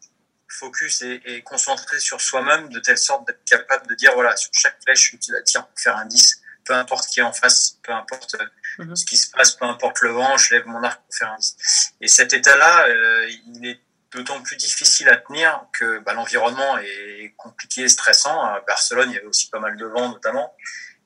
[0.52, 4.50] focus et, et concentré sur soi-même de telle sorte d'être capable de dire voilà sur
[4.52, 7.78] chaque flèche tu la tires pour faire un 10 peu importe qui est en face
[7.82, 8.46] peu importe euh,
[8.78, 8.96] Mhm.
[8.96, 11.36] ce qui se passe peu importe le vent je lève mon arc pour faire un
[11.36, 13.80] 10 et cet état là il est
[14.12, 18.42] d'autant plus difficile à tenir que bah, l'environnement est compliqué et stressant.
[18.42, 20.54] À Barcelone il y avait aussi pas mal de vent notamment.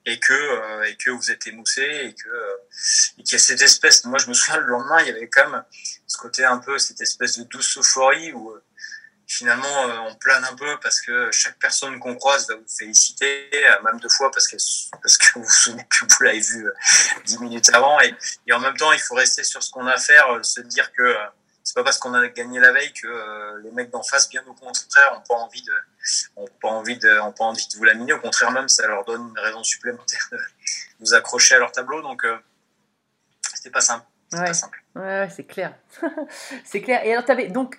[0.08, 3.38] Et que euh, et que vous êtes émoussé et que euh, et qu'il y a
[3.40, 5.64] cette espèce moi je me souviens le lendemain il y avait quand même
[6.06, 8.62] ce côté un peu cette espèce de douce euphorie où euh,
[9.26, 13.50] finalement euh, on plane un peu parce que chaque personne qu'on croise va vous féliciter
[13.54, 14.56] euh, même deux fois parce que
[15.02, 16.72] parce que vous vous souvenez que vous l'avez vu euh,
[17.24, 18.14] dix minutes avant et,
[18.46, 20.60] et en même temps il faut rester sur ce qu'on a à faire euh, se
[20.60, 21.16] dire que
[21.64, 24.54] c'est pas parce qu'on a gagné la veille que les mecs d'en face bien au
[24.54, 25.72] contraire ont pas envie de
[26.36, 29.04] ont pas envie de ont pas envie de vous laminer au contraire même ça leur
[29.04, 30.38] donne une raison supplémentaire de
[31.00, 32.24] vous accrocher à leur tableau donc
[33.52, 34.44] c'était pas simple Ouais.
[34.44, 35.74] pas simple Ouais, c'est clair.
[36.64, 37.04] c'est clair.
[37.04, 37.78] Et alors, avais, donc,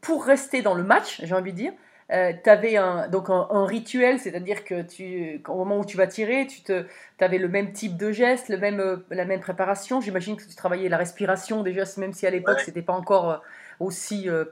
[0.00, 1.72] pour rester dans le match, j'ai envie de dire,
[2.10, 6.06] tu avais un, donc un, un rituel, c'est-à-dire que tu, au moment où tu vas
[6.06, 6.84] tirer, tu te,
[7.20, 10.00] avais le même type de geste, le même, euh, la même préparation.
[10.00, 12.64] J'imagine que tu travaillais la respiration déjà, même si à l'époque, Ouais.
[12.64, 13.36] c'était pas encore euh,
[13.80, 14.44] aussi euh,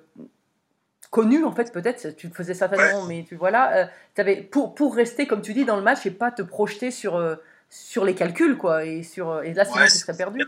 [1.10, 2.16] connu, en fait, peut-être.
[2.16, 3.76] Tu le faisais certainement, mais tu voilà.
[3.76, 6.90] euh, t'avais, pour, pour rester, comme tu dis, dans le match et pas te projeter
[6.90, 7.36] sur, euh,
[7.68, 8.84] sur les calculs, quoi.
[8.84, 10.40] Et, sur, euh, et là, sinon, Ouais, tu serais perdu.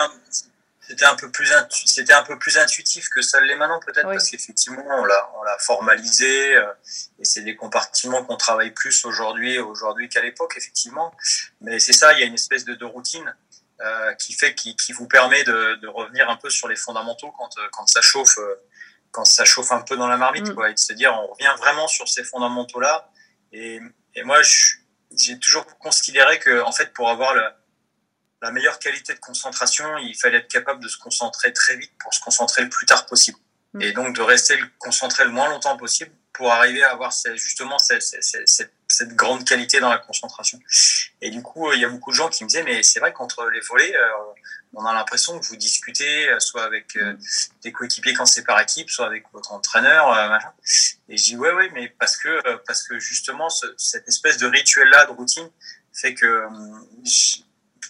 [0.86, 1.50] C'était un peu plus
[1.86, 4.14] c'était un peu plus intuitif que ça l'est maintenant peut-être Oui.
[4.16, 6.66] parce qu'effectivement on l'a on l'a formalisé euh,
[7.20, 11.14] et c'est des compartiments qu'on travaille plus aujourd'hui aujourd'hui qu'à l'époque effectivement
[11.60, 13.32] mais c'est ça il y a une espèce de, de routine
[13.80, 17.30] euh, qui fait qui, qui vous permet de, de revenir un peu sur les fondamentaux
[17.38, 18.54] quand euh, quand ça chauffe euh,
[19.12, 20.54] quand ça chauffe un peu dans la marmite Mm.
[20.54, 23.08] quoi et de se dire on revient vraiment sur ces fondamentaux là
[23.52, 23.80] et,
[24.16, 24.40] et moi
[25.14, 27.44] j'ai toujours considéré que en fait pour avoir le
[28.42, 32.12] la meilleure qualité de concentration, il fallait être capable de se concentrer très vite pour
[32.12, 33.38] se concentrer le plus tard possible.
[33.74, 33.82] Mm.
[33.82, 38.02] Et donc de rester concentré le moins longtemps possible pour arriver à avoir justement cette,
[38.02, 38.72] cette- cette-
[39.14, 40.58] grande qualité dans la concentration.
[41.22, 43.00] Et du coup, euh, il y a beaucoup de gens qui me disaient, mais c'est
[43.00, 44.08] vrai qu'entre les volets, euh,
[44.74, 47.14] on a l'impression que vous discutez euh, soit avec euh,
[47.62, 50.08] des coéquipiers quand c'est par équipe, soit avec votre entraîneur.
[50.28, 50.52] machin.
[51.08, 54.46] Et je dis, ouais, ouais, mais parce que, parce que justement, ce- cette espèce de
[54.46, 55.48] rituel-là, de routine,
[55.94, 56.44] fait que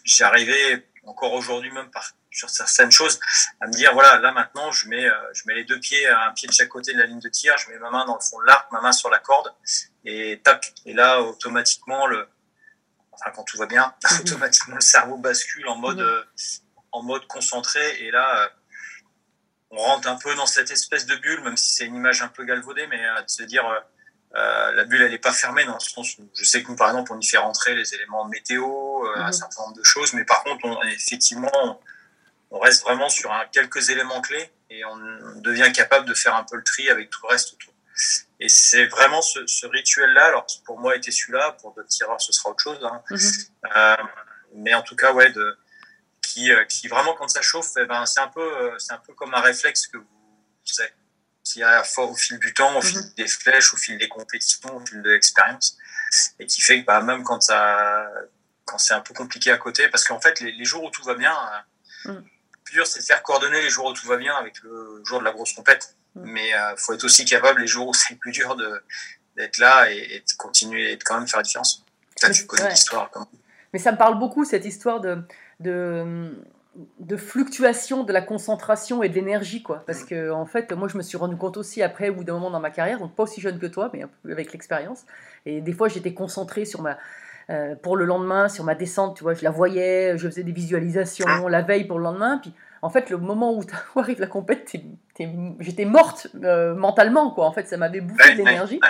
[0.04, 3.18] j'arrivais encore aujourd'hui même par sur certaines choses
[3.60, 6.32] à me dire voilà là maintenant je mets euh, je mets les deux pieds un
[6.32, 8.20] pied de chaque côté de la ligne de tir je mets ma main dans le
[8.20, 9.52] fond de l'arc ma main sur la corde
[10.04, 12.28] et tac et là automatiquement le
[13.12, 16.06] enfin quand tout va bien automatiquement le cerveau bascule en mode Mhm.
[16.06, 16.22] euh,
[16.92, 18.48] en mode concentré et là euh,
[19.70, 22.28] on rentre un peu dans cette espèce de bulle même si c'est une image un
[22.28, 23.64] peu galvaudée mais euh, de se dire
[24.34, 26.76] euh, la bulle elle est pas fermée dans le sens où je sais que nous
[26.76, 29.32] par exemple on y fait rentrer les éléments de météo euh, un Mhm.
[29.32, 31.80] certain nombre de choses mais par contre on, effectivement
[32.50, 34.96] on, reste vraiment sur un, quelques éléments clés et on
[35.40, 37.74] devient capable de faire un peu le tri avec tout le reste autour
[38.40, 42.20] et c'est vraiment ce, ce rituel là alors pour moi était celui-là pour d'autres tireurs
[42.20, 43.02] ce sera autre chose hein.
[43.10, 43.18] Mhm.
[43.76, 43.96] Euh,
[44.54, 45.58] mais en tout cas ouais de
[46.22, 49.12] qui, euh, qui vraiment quand ça chauffe eh ben c'est un peu c'est un peu
[49.12, 50.92] comme un réflexe que vous, vous avez
[51.44, 53.12] qui a fort au fil du temps, au fil Mhm.
[53.16, 55.76] des flèches, au fil des compétitions, au fil de l'expérience,
[56.38, 58.08] et qui fait que bah, même quand ça,
[58.64, 61.02] quand c'est un peu compliqué à côté, parce qu'en fait les, les jours où tout
[61.04, 61.32] va bien,
[62.06, 62.24] euh, Mhm.
[62.24, 65.02] le plus dur c'est de faire coordonner les jours où tout va bien avec le
[65.04, 65.96] jour de la grosse compète.
[66.14, 66.24] Mhm.
[66.26, 68.82] Mais euh, faut être aussi capable les jours où c'est plus dur de
[69.36, 71.82] d'être là et, et de continuer et de quand même faire la différence.
[72.16, 72.70] Ça, tu connais Ouais.
[72.70, 73.10] l'histoire.
[73.72, 75.22] Mais ça me parle beaucoup, cette histoire de,
[75.60, 76.36] de,
[77.00, 79.82] de fluctuation de la concentration et de l'énergie, quoi.
[79.86, 82.32] Parce que, en fait, moi, je me suis rendu compte aussi après, au bout d'un
[82.34, 85.04] moment dans ma carrière, donc pas aussi jeune que toi, mais un peu avec l'expérience.
[85.44, 86.98] Et des fois, j'étais concentrée sur ma.
[87.50, 90.52] euh, pour le lendemain, sur ma descente, tu vois, je la voyais, je faisais des
[90.52, 92.38] visualisations la veille pour le lendemain.
[92.38, 93.62] Puis, en fait, le moment où,
[93.94, 94.72] où arrive la compète,
[95.60, 97.46] j'étais morte euh, mentalement, quoi.
[97.46, 98.34] En fait, ça m'avait bouffé
[98.76, 98.88] Ouais,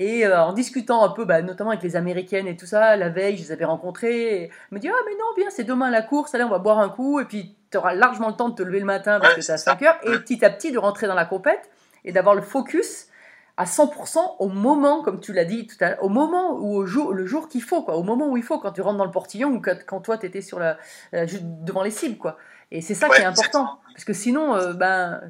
[0.00, 3.08] Et euh, en discutant un peu, bah, notamment avec les Américaines et tout ça, la
[3.08, 4.36] veille, je les avais rencontrées.
[4.36, 6.58] Et elle me dit Ah, mais non, viens, c'est demain la course, allez, on va
[6.60, 7.18] boire un coup.
[7.20, 9.42] Et puis, tu auras largement le temps de te lever le matin parce Ouais, que
[9.42, 9.72] c'est à c'est ça.
[9.72, 9.98] 5 heures.
[10.04, 11.68] Et petit à petit, de rentrer dans la compète
[12.04, 13.08] et d'avoir le focus
[13.56, 16.86] à 100% au moment, comme tu l'as dit tout à l'heure, au moment ou au
[16.86, 19.04] jour, le jour qu'il faut, quoi, au moment où il faut, quand tu rentres dans
[19.04, 20.78] le portillon ou quand, quand toi, tu étais sur la,
[21.12, 22.18] euh, devant les cibles.
[22.18, 22.38] Quoi.
[22.70, 23.80] Et c'est ça qui est important.
[23.92, 25.20] Parce que sinon, euh, ben,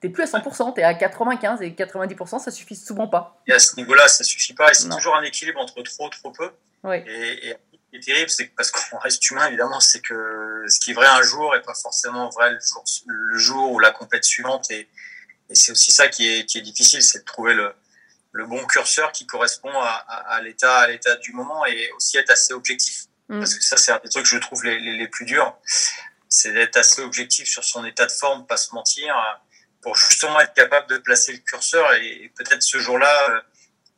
[0.00, 3.40] t'es plus à 100%, t'es à 95% et 90%, ça suffit souvent pas.
[3.46, 4.70] Et à ce niveau-là, ça suffit pas.
[4.70, 4.96] Et c'est Non.
[4.96, 6.50] toujours un équilibre entre trop, trop peu.
[6.84, 7.04] Ouais.
[7.06, 10.78] Et, et ce qui est terrible, c'est parce qu'on reste humain, évidemment, c'est que ce
[10.80, 13.90] qui est vrai un jour est pas forcément vrai le jour, le jour ou la
[13.90, 14.70] compète suivante.
[14.70, 14.88] Et,
[15.48, 17.74] et c'est aussi ça qui est, qui est difficile, c'est de trouver le,
[18.32, 22.18] le bon curseur qui correspond à, à, à l'état à l'état du moment et aussi
[22.18, 23.04] être assez objectif.
[23.28, 23.38] Mm.
[23.38, 25.56] Parce que ça, c'est un des trucs que je trouve les, les, les plus durs.
[26.28, 29.16] C'est d'être assez objectif sur son état de forme, pas se mentir,
[29.86, 33.40] pour justement être capable de placer le curseur et, et peut-être ce jour-là, euh,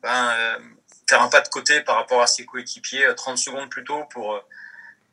[0.03, 0.59] ben, euh,
[1.09, 4.03] faire un pas de côté par rapport à ses coéquipiers euh, 30 secondes plus tôt
[4.11, 4.39] pour, euh,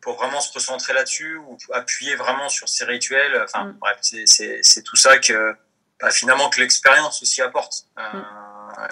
[0.03, 3.41] pour vraiment se recentrer là-dessus ou appuyer vraiment sur ses rituels.
[3.43, 3.79] Enfin, Mm.
[3.81, 5.57] bref, c'est- tout ça que
[5.99, 8.21] bah, finalement que l'expérience aussi apporte, euh,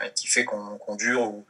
[0.06, 1.44] et qui fait qu'on qu'on dure ou,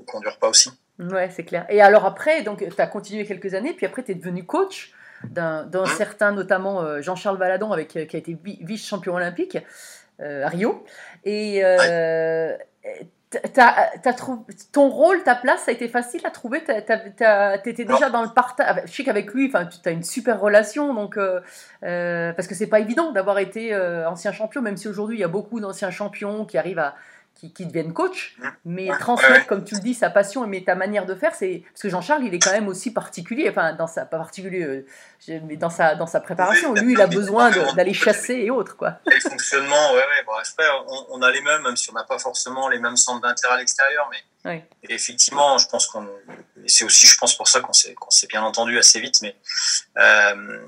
[0.00, 0.72] ou qu'on dure pas aussi.
[0.98, 1.66] Ouais, c'est clair.
[1.68, 4.90] Et alors après, donc tu as continué quelques années, puis après tu es devenu coach
[5.24, 5.86] d'un d'un Mhm.
[5.88, 9.58] certain, notamment euh, Jean-Charles Valadon, avec, euh, qui a été vi- vice-champion olympique
[10.20, 10.84] euh, à Rio.
[11.24, 11.62] Et
[14.72, 16.62] ton rôle, ta place, ça a été facile à trouver?
[16.64, 16.70] Tu
[17.70, 18.82] étais déjà dans le partage.
[18.86, 21.40] Je sais qu'avec lui, tu as une super relation, donc, euh,
[21.82, 25.20] euh, parce que c'est pas évident d'avoir été euh, ancien champion, même si aujourd'hui il
[25.20, 26.94] y a beaucoup d'anciens champions qui arrivent à.
[27.38, 31.06] Qui, qui deviennent coach, mais transmettre, comme tu le dis, sa passion, mais ta manière
[31.06, 34.06] de faire, c'est parce que Jean-Charles, il est quand même aussi particulier, enfin dans sa
[34.06, 38.34] pas particulier, euh, mais dans sa dans sa préparation, lui, il a besoin d'aller chasser
[38.34, 38.98] et autres, quoi.
[39.08, 41.92] Et le fonctionnement, ouais, ouais, bon, après, on, on a les mêmes, même si on
[41.92, 44.62] n'a pas forcément les mêmes centres d'intérêt à l'extérieur, mais Oui.
[44.82, 46.08] et effectivement, je pense qu'on,
[46.64, 49.22] et c'est aussi, je pense, pour ça qu'on s'est, qu'on s'est bien entendu assez vite,
[49.22, 49.36] mais
[49.96, 50.58] euh,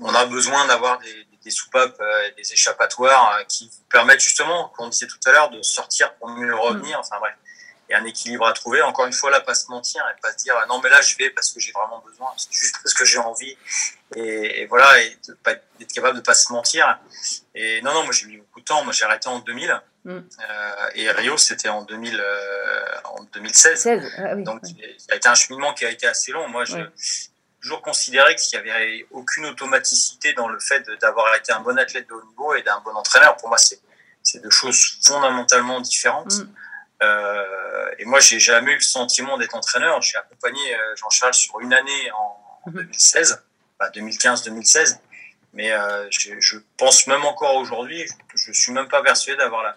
[0.00, 4.68] on a besoin d'avoir des, des soupapes, euh, des échappatoires euh, qui vous permettent justement,
[4.70, 6.98] comme on disait tout à l'heure, de sortir pour mieux revenir.
[6.98, 7.34] Enfin bref,
[7.88, 8.82] il y a un équilibre à trouver.
[8.82, 11.16] Encore une fois, là, pas se mentir et pas se dire non, mais là, je
[11.16, 13.56] vais parce que j'ai vraiment besoin, c'est juste parce que j'ai envie.
[14.16, 15.16] Et, et voilà, et
[15.78, 16.98] d'être capable de pas se mentir.
[17.54, 18.84] Et non, non, moi j'ai mis beaucoup de temps.
[18.84, 20.12] Moi j'ai arrêté en 2000 Mm.
[20.12, 23.82] euh, et Rio c'était en 2000, euh, en 2016.
[23.82, 24.44] 16, ah oui.
[24.44, 24.96] Donc, ouais.
[24.96, 26.48] ça a été un cheminement qui a été assez long.
[26.48, 26.86] Moi, Ouais.
[27.60, 32.08] Toujours considéré qu'il n'y avait aucune automaticité dans le fait d'avoir été un bon athlète
[32.08, 33.36] de haut niveau et d'un bon entraîneur.
[33.36, 33.80] Pour moi, c'est
[34.22, 36.34] c'est deux choses fondamentalement différentes.
[36.34, 36.54] Mm.
[37.02, 40.02] Euh, et moi, j'ai jamais eu le sentiment d'être entraîneur.
[40.02, 42.82] J'ai accompagné euh, Jean-Charles sur une année en, en Mhm.
[42.82, 43.42] 2016,
[43.78, 44.98] bah, 2015-2016.
[45.54, 49.62] Mais euh, je, je pense même encore aujourd'hui, je, je suis même pas persuadé d'avoir
[49.62, 49.76] la,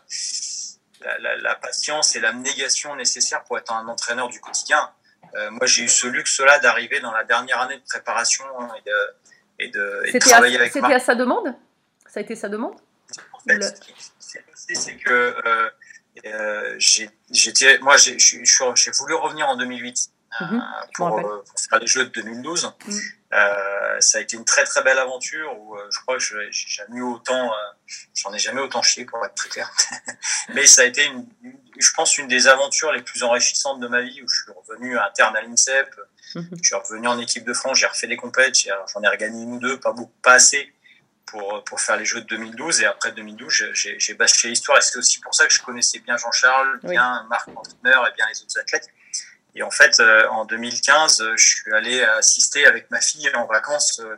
[1.02, 4.92] la, la, la patience et l'abnégation nécessaire pour être un entraîneur du quotidien.
[5.36, 8.90] Euh, moi, j'ai eu ce luxe-là d'arriver dans la dernière année de préparation hein, et
[8.90, 8.96] de,
[9.60, 11.56] et de, et de C'était travailler à, avec c'était à sa demande?
[12.08, 12.76] Ça a été sa demande?
[13.34, 15.12] En fait, Le- ce qui s'est passé, c'est que
[15.46, 15.70] euh,
[16.26, 18.18] euh, j'ai- j'étais, moi, j'ai
[19.00, 20.10] voulu revenir en 2008
[20.42, 20.64] euh, Mhm,
[20.96, 22.72] pour, euh, faire les Jeux de 2012.
[22.88, 23.00] Mhm.
[23.34, 26.52] Euh, ça a été une très très belle aventure où euh, je crois que j'ai
[26.52, 27.56] jamais eu autant, euh,
[28.14, 29.72] j'en ai jamais autant chié pour être très clair.
[30.54, 33.88] Mais ça a été, une, une- je pense, une des aventures les plus enrichissantes de
[33.88, 35.90] ma vie où je suis revenu interne à l'INSEP.
[36.36, 36.48] Mhm.
[36.62, 38.56] Je suis revenu en équipe de France, j'ai refait des compètes,
[38.94, 40.72] j'en ai regagné une ou deux, pas beaucoup, pas assez
[41.26, 42.82] pour, pour faire les Jeux de 2012.
[42.82, 44.78] Et après 2012, j'ai- bâché l'histoire.
[44.78, 46.92] Et c'est aussi pour ça que je connaissais bien Jean-Charles, Oui.
[46.92, 48.88] bien Marc l'entraîneur et bien les autres athlètes.
[49.56, 53.46] Et en fait, euh, en 2015, euh, je suis allé assister avec ma fille en
[53.46, 54.16] vacances euh,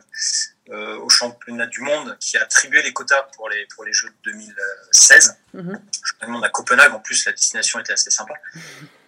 [0.70, 4.08] euh, au championnat du monde qui a attribué les quotas pour les, pour les Jeux
[4.08, 5.36] de 2016.
[5.54, 5.80] Mhm.
[6.02, 8.34] Championnat du monde à Copenhague, en plus, la destination était assez sympa.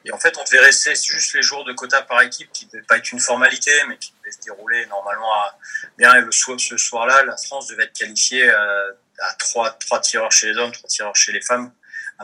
[0.04, 2.70] Et en fait, on devait rester juste les jours de quotas par équipe, qui ne
[2.70, 5.58] devait pas être une formalité, mais qui devait se dérouler normalement à
[5.98, 6.14] bien.
[6.14, 10.30] Et le soir, ce soir-là, la France devait être qualifiée euh, à trois, trois tireurs
[10.30, 11.72] chez les hommes, trois tireurs chez les femmes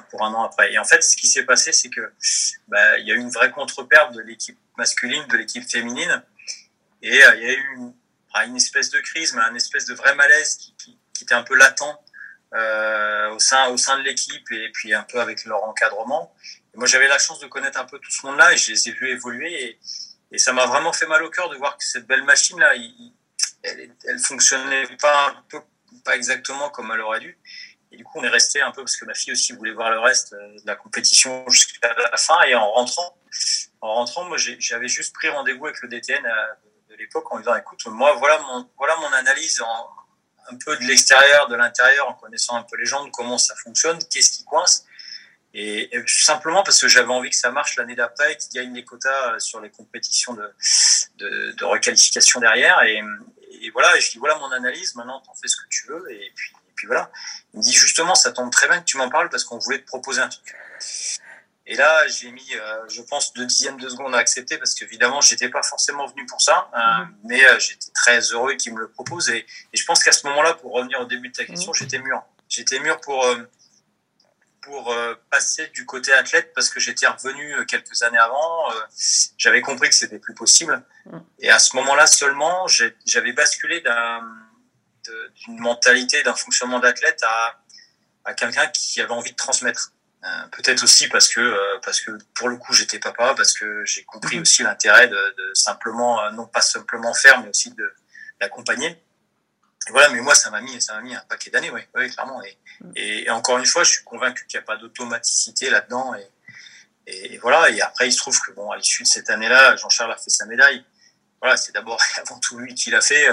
[0.03, 0.73] pour un an après.
[0.73, 2.13] Et en fait, ce qui s'est passé, c'est que
[2.69, 6.23] bah, il y a eu une vraie contre-perte de l'équipe masculine, de l'équipe féminine,
[7.03, 7.95] et euh, il y a eu une,
[8.33, 11.35] ah, une espèce de crise, mais un espèce de vrai malaise qui, qui, qui était
[11.35, 11.83] un peu latent
[12.55, 16.35] euh, au sein au sein de l'équipe et puis un peu avec leur encadrement.
[16.73, 18.89] Et moi, j'avais la chance de connaître un peu tout ce monde-là et je les
[18.89, 19.79] ai vus évoluer et,
[20.31, 22.75] et ça m'a vraiment fait mal au cœur de voir que cette belle machine-là,
[23.63, 25.61] elle, elle fonctionnait pas un peu,
[26.05, 27.37] pas exactement comme elle aurait dû.
[27.95, 29.89] Et du coup, on est resté un peu parce que ma fille aussi voulait voir
[29.93, 32.43] le reste euh, de la compétition jusqu'à la fin.
[32.43, 33.17] Et en rentrant,
[33.81, 36.31] en rentrant, moi, j'avais juste pris rendez-vous avec le DTN euh,
[36.91, 39.91] de l'époque en disant, écoute, moi, voilà mon, voilà mon analyse en,
[40.51, 43.55] un peu de l'extérieur, de l'intérieur, en connaissant un peu les gens, de comment ça
[43.63, 44.87] fonctionne, qu'est-ce qui coince.
[45.57, 48.85] Et, et simplement parce que j'avais envie que ça marche l'année d'après, qu'ils gagnent les
[48.85, 50.53] quotas euh, sur les compétitions de,
[51.53, 52.83] de, requalification derrière.
[52.83, 53.01] Et,
[53.61, 56.11] et voilà, et je dis voilà mon analyse, maintenant t'en fais ce que tu veux.
[56.11, 57.11] Et puis, et puis voilà.
[57.53, 59.79] Il me dit justement, ça tombe très bien que tu m'en parles parce qu'on voulait
[59.79, 60.55] te proposer un truc.
[61.67, 65.23] Et là, j'ai mis, euh, je pense, deux dixièmes de seconde à accepter parce qu'évidemment,
[65.23, 68.89] j'étais pas forcément venu pour ça, euh, mais euh, j'étais très heureux qu'il me le
[68.89, 69.31] propose.
[69.31, 71.99] Et, et je pense qu'à ce moment-là, pour revenir au début de ta question, j'étais
[71.99, 72.23] mûr.
[72.51, 73.37] J'étais mûr pour euh,
[74.61, 74.97] pour
[75.29, 78.71] passer du côté athlète parce que j'étais revenu quelques années avant.
[79.37, 80.83] J'avais compris que c'était plus possible.
[81.05, 81.19] Mm.
[81.41, 82.67] Et à ce moment-là seulement,
[83.05, 84.27] j'avais basculé d'un-
[85.37, 87.61] d'une mentalité, d'un fonctionnement d'athlète à,
[88.25, 89.93] à quelqu'un qui avait envie de transmettre.
[90.25, 93.85] Euh, peut-être aussi parce que euh, parce que pour le coup j'étais papa, parce que
[93.85, 97.95] j'ai compris aussi l'intérêt de, de simplement euh, non pas simplement faire, mais aussi de
[98.40, 98.99] d'accompagner.
[99.90, 102.43] Voilà, mais moi ça m'a mis ça m'a mis un paquet d'années, oui, clairement.
[102.43, 106.14] Et, et, encore une fois, je suis convaincu qu'il n'y a pas d'automaticité là-dedans.
[106.14, 107.69] Et, et, voilà.
[107.69, 110.31] Et après, il se trouve que bon, à l'issue de cette année-là, Jean-Charles a fait
[110.31, 110.85] sa médaille.
[111.43, 113.29] Voilà, c'est d'abord avant tout lui qui l'a fait.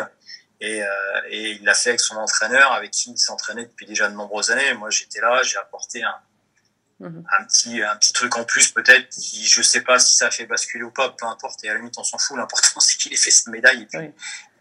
[0.62, 0.88] Et, euh,
[1.30, 4.52] et il l'a fait avec son entraîneur, avec qui il s'entraînait depuis déjà de nombreuses
[4.52, 4.74] années.
[4.76, 6.15] Moi, j'étais là, j'ai apporté un,
[7.02, 7.26] Mhm.
[7.39, 10.32] un petit un petit truc en plus peut-être qui je sais pas si ça a
[10.32, 12.95] fait basculer ou pas peu importe et à la limite on s'en fout l'important c'est
[12.95, 14.12] qu'il ait fait cette médaille et puis, Oui.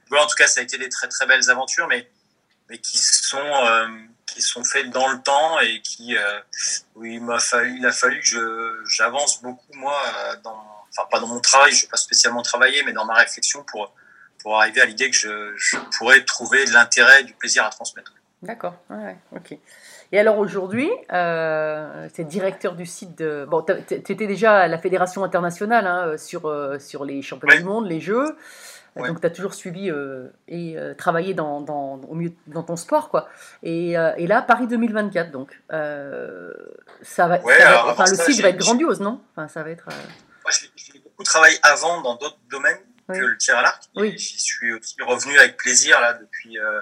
[0.09, 2.11] voilà, en tout cas ça a été des très très belles aventures mais
[2.71, 3.89] mais qui sont euh,
[4.27, 6.41] qui sont faites dans le temps et qui euh,
[6.95, 11.07] où il m'a fallu il a fallu que je j'avance beaucoup moi euh, dans enfin
[11.11, 13.95] pas dans mon travail je vais pas spécialement travailler mais dans ma réflexion pour
[14.43, 18.15] pour arriver à l'idée que je, je pourrais trouver de l'intérêt du plaisir à transmettre
[18.43, 19.59] D'accord, ouais, ok.
[20.13, 23.47] Et alors aujourd'hui, euh, tu es directeur du site de...
[23.49, 27.65] Bon, tu étais déjà à la Fédération internationale hein, sur, euh, sur les championnats du
[27.65, 28.35] monde, les Jeux.
[28.97, 29.07] Ouais.
[29.07, 32.75] Donc tu as toujours suivi euh, et euh, travaillé dans, dans, au mieux, dans ton
[32.77, 33.09] sport.
[33.11, 33.29] quoi.
[33.63, 35.61] Et, et là, Paris 2024, donc.
[35.69, 39.21] ça va, Ouais, ça va- alors, enfin, le ça, site va être grandiose, non?
[39.37, 42.79] Enfin, ça va être, Moi, j'ai beaucoup travaillé avant dans d'autres domaines
[43.11, 43.19] Oui.
[43.19, 43.83] que le tir à l'arc.
[43.97, 44.17] Oui.
[44.19, 46.81] J'y suis aussi revenu avec plaisir là depuis euh,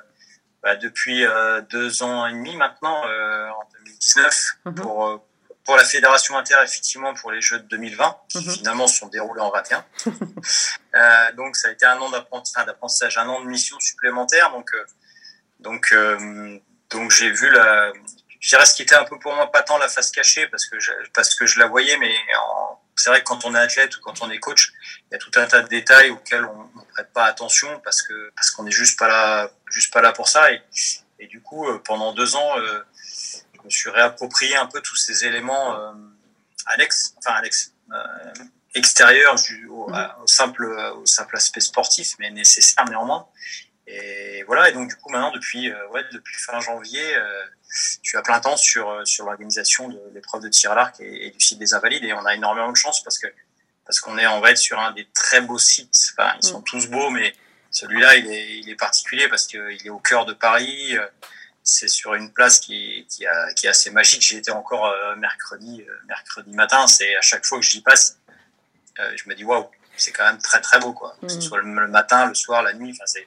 [0.62, 4.75] bah, depuis euh, deux ans et demi maintenant, euh, en 2019, Mhm.
[4.77, 5.25] pour
[5.64, 8.53] pour la fédération inter effectivement pour les Jeux de 2020 qui Mhm.
[8.55, 9.85] finalement se sont déroulés en 21.
[10.95, 14.51] Euh, donc ça a été un an d'apprentissage, un an de mission supplémentaire.
[14.53, 14.71] Donc
[15.61, 15.95] donc
[16.91, 17.93] donc j'ai vu la
[18.41, 20.64] je dirais ce qui était un peu pour moi pas tant la face cachée parce
[20.67, 23.59] que je, parce que je la voyais mais en- c'est vrai que quand on est
[23.59, 24.73] athlète ou quand on est coach
[25.11, 28.03] il y a tout un tas de détails auxquels on ne prête pas attention parce
[28.03, 30.53] que parce qu'on est juste pas là juste pas là pour ça.
[30.53, 30.63] Et,
[31.21, 32.81] et du coup euh, pendant deux ans euh,
[33.55, 35.93] je me suis réapproprié un peu tous ces éléments euh,
[36.67, 38.33] annexes enfin annexes euh,
[38.75, 39.91] extérieurs du- au,
[40.27, 40.65] simple
[40.97, 43.27] au simple aspect sportif mais nécessaire néanmoins.
[43.87, 44.69] Et voilà.
[44.69, 48.41] Et donc du coup maintenant depuis ouais depuis fin janvier euh, je suis à plein
[48.41, 51.59] temps sur euh, sur l'organisation de l'épreuve de tir à l'arc et, et du site
[51.59, 53.27] des Invalides et on a énormément de chance parce que
[53.85, 56.13] parce qu'on est on va être sur un des très beaux sites.
[56.13, 57.35] Enfin, ils sont tous beaux, mais
[57.71, 60.97] celui-là il est il est particulier parce que il est au cœur de Paris.
[60.97, 61.07] euh,
[61.63, 64.23] C'est sur une place qui qui, a, qui est assez magique.
[64.23, 66.87] J'y étais encore euh, mercredi mercredi matin.
[66.87, 68.19] C'est à chaque fois que j'y passe,
[69.17, 71.17] je me dis waouh, c'est quand même très très beau quoi.
[71.21, 71.41] Que ce Mhm.
[71.43, 72.91] soit le, matin, le soir, la nuit.
[72.93, 73.27] Enfin c'est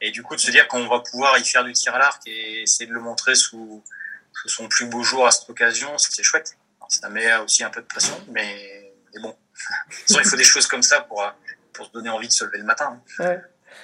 [0.00, 2.22] et du coup de se dire qu'on va pouvoir y faire du tir à l'arc
[2.26, 3.82] et essayer de le montrer sous
[4.32, 6.56] sous son plus beau jour à cette occasion, c'est chouette.
[6.88, 9.36] Ça met aussi un peu de pression, mais, mais bon.
[10.08, 11.22] Il faut des choses comme ça pour,
[11.72, 13.00] pour se donner envie de se lever le matin.
[13.18, 13.40] Ouais.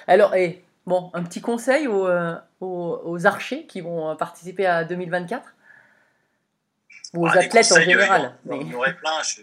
[0.07, 4.65] Alors, et, bon, un petit conseil aux, euh, aux, aux archers qui vont euh, participer
[4.65, 5.53] à 2024
[7.13, 8.35] Ou aux Ah, des athlètes en conseils, général.
[8.51, 9.21] Il y en aurait plein.
[9.23, 9.41] Je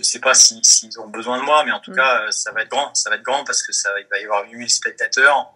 [0.00, 1.96] ne sais pas si- s'ils ont besoin de moi, mais en tout Mm.
[1.96, 2.94] cas, euh, ça va être grand.
[2.94, 5.52] Ça va être grand parce que ça, il va y avoir 8000 spectateurs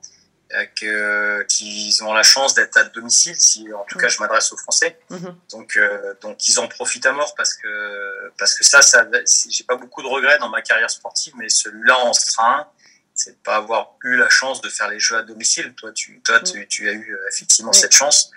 [0.52, 3.36] euh, que, qui ont la chance d'être à domicile.
[3.38, 4.00] Si, en tout Mm.
[4.00, 4.98] cas, je m'adresse aux Français.
[5.08, 5.36] Mhm.
[5.52, 9.06] Donc, euh, donc ils en profitent à mort parce que parce que ça, ça
[9.48, 12.66] j'ai pas beaucoup de regrets dans ma carrière sportive, mais celui-là en sera un,
[13.14, 15.72] c'est de pas avoir eu la chance de faire les jeux à domicile.
[15.74, 17.78] Toi, tu toi tu, tu as eu euh, effectivement Oui.
[17.78, 18.32] cette chance.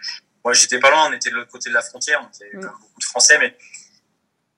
[0.46, 2.62] Moi, j'étais pas loin, on était de l'autre côté de la frontière, on était Mm.
[2.62, 3.58] comme beaucoup de Français, mais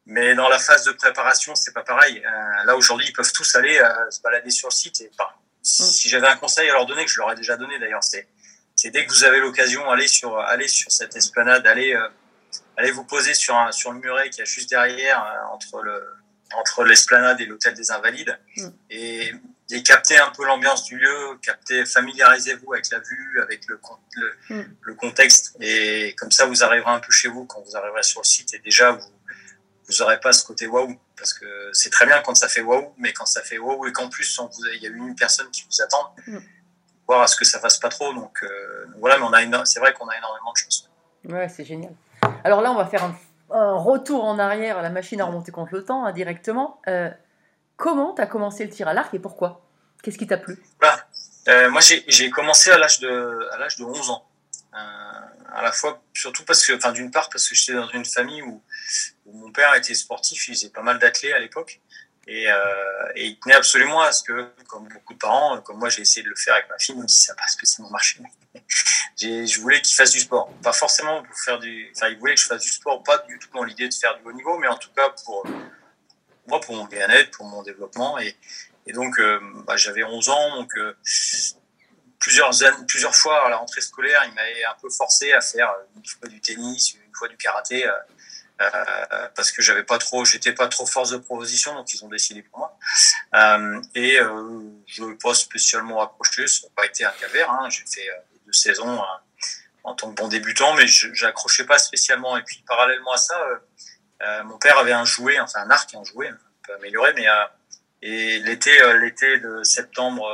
[0.05, 2.21] mais dans la phase de préparation, c'est pas pareil.
[2.25, 5.37] Euh, là aujourd'hui, ils peuvent tous aller euh, se balader sur le site et pas.
[5.61, 8.03] Si, si j'avais un conseil à leur donner, que je leur ai déjà donné d'ailleurs,
[8.03, 8.27] c'est
[8.75, 12.07] c'est dès que vous avez l'occasion, allez sur allez sur cette esplanade, allez euh,
[12.77, 16.03] allez vous poser sur un, sur le muret qui est juste derrière euh, entre le
[16.53, 18.67] entre l'esplanade et l'hôtel des Invalides Mm.
[18.91, 19.33] et,
[19.71, 23.79] et capter un peu l'ambiance du lieu, capter familiarisez-vous avec la vue, avec le,
[24.15, 24.75] le, Mm.
[24.81, 28.21] le contexte et comme ça vous arriverez un peu chez vous quand vous arriverez sur
[28.21, 29.11] le site et déjà vous
[29.87, 32.93] vous aurez pas ce côté waouh parce que c'est très bien quand ça fait waouh
[32.97, 34.39] mais quand ça fait waouh et qu'en plus
[34.75, 36.37] il y a une personne qui vous attend Mm.
[37.07, 40.07] voir à ce que ça fasse pas trop donc euh, voilà mais c'est vrai qu'on
[40.07, 40.89] a énormément de chance
[41.27, 41.91] Ouais, c'est génial.
[42.43, 43.15] Alors là, on va faire un,
[43.49, 46.79] un retour en arrière à la machine à remonter contre le temps, hein, directement.
[46.87, 47.09] Euh,
[47.77, 49.61] comment tu as commencé le tir à l'arc et pourquoi?
[50.03, 50.61] Qu'est-ce qui t'a plu?
[50.79, 50.99] Voilà.
[51.47, 54.23] Euh, moi, j'ai commencé à l'âge de, à l'âge de 11 ans.
[55.55, 58.41] À la fois, surtout parce que, enfin, d'une part, parce que j'étais dans une famille
[58.41, 58.61] où,
[59.25, 61.81] mon père était sportif, il faisait pas mal d'athlètes à l'époque.
[62.27, 65.89] Et, euh, et il tenait absolument à ce que, comme beaucoup de parents, comme moi
[65.89, 68.19] j'ai essayé de le faire avec ma fille, même si ça n'a pas spécialement marché,
[69.21, 70.51] je voulais qu'il fasse du sport.
[70.63, 71.91] Pas forcément pour faire du.
[71.95, 74.17] Enfin, il voulait que je fasse du sport, pas du tout dans l'idée de faire
[74.17, 75.45] du haut niveau, mais en tout cas pour
[76.47, 78.17] moi, pour mon bien-être, pour mon développement.
[78.19, 78.35] Et,
[78.87, 80.95] et donc, euh, bah, j'avais 11 ans, donc euh,
[82.19, 82.51] plusieurs,
[82.87, 86.27] plusieurs fois à la rentrée scolaire, il m'avait un peu forcé à faire une fois
[86.27, 87.85] du tennis, une fois du karaté.
[87.85, 87.91] euh,
[88.61, 92.07] Euh, parce que j'avais pas trop, j'étais pas trop force de proposition, donc ils ont
[92.07, 92.79] décidé pour moi.
[93.33, 97.51] Euh, et euh, je veux pas spécialement accroché, ça n'a pas été un calvaire.
[97.51, 97.69] Hein.
[97.69, 99.05] J'ai fait euh, deux saisons euh,
[99.83, 102.37] en tant que bon débutant, mais j'accrochais pas spécialement.
[102.37, 103.37] Et puis parallèlement à ça,
[104.21, 107.27] euh, mon père avait un jouet, enfin un arc, un jouet, un peu amélioré, mais
[108.01, 110.31] et l'été, l'été de septembre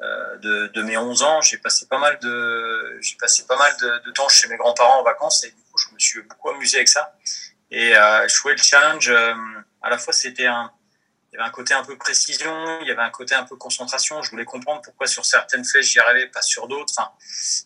[0.00, 4.10] de, de, mes 11 ans, j'ai passé pas mal de, j'ai passé pas mal de,
[4.12, 6.88] temps chez mes grands-parents en vacances et du coup, je me suis beaucoup amusé avec
[6.88, 7.14] ça.
[7.70, 9.34] Et euh, jouer le challenge, euh,
[9.82, 10.72] à la fois, c'était un,
[11.30, 13.56] il y avait un côté un peu précision, il y avait un côté un peu
[13.56, 14.22] concentration.
[14.22, 16.92] Je voulais comprendre pourquoi sur certaines flèches j'y arrivais, pas sur d'autres.
[16.96, 17.12] Enfin,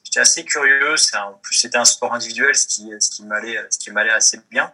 [0.05, 0.95] j'étais assez curieux.
[1.15, 4.39] En plus, c'était un sport individuel, ce qui, ce qui m'allait, ce qui m'allait assez
[4.51, 4.73] bien.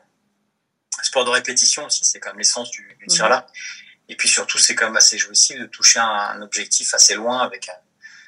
[1.02, 3.46] sport de répétition aussi, c'est quand même l'essence du tir là.
[4.10, 7.38] Et puis surtout, c'est quand même assez jouissif de toucher un, un objectif assez loin
[7.38, 7.74] avec un,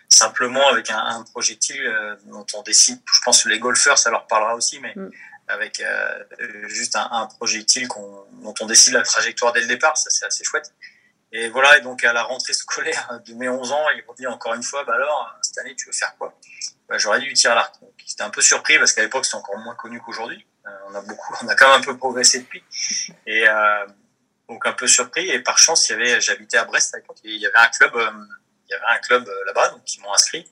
[0.09, 3.01] simplement avec un, un projectile euh, dont on décide.
[3.13, 5.11] Je pense que les golfeurs, ça leur parlera aussi, mais mm.
[5.49, 6.25] avec euh,
[6.69, 10.73] juste un, projectile dont on décide la trajectoire dès le départ, ça c'est assez chouette.
[11.35, 14.27] Et voilà, et donc à la rentrée scolaire de mes 11 ans, ils m'ont dit
[14.27, 16.39] encore une fois, bah alors, cette année, tu veux faire quoi?
[16.89, 17.75] Bah, J'aurais dû tirer à l'arc.
[18.07, 20.47] J'étais un peu surpris parce qu'à l'époque, c'était encore moins connu qu'aujourd'hui.
[20.67, 22.63] Euh, on a beaucoup, on a quand même un peu progressé depuis.
[23.27, 23.87] Et euh,
[24.53, 25.29] donc un peu surpris.
[25.31, 27.59] Et par chance, il y avait, j'habitais à Brest à l'époque, et il y avait
[27.59, 28.11] un club, euh,
[28.69, 30.47] il y avait un club euh, là-bas, donc ils m'ont inscrit.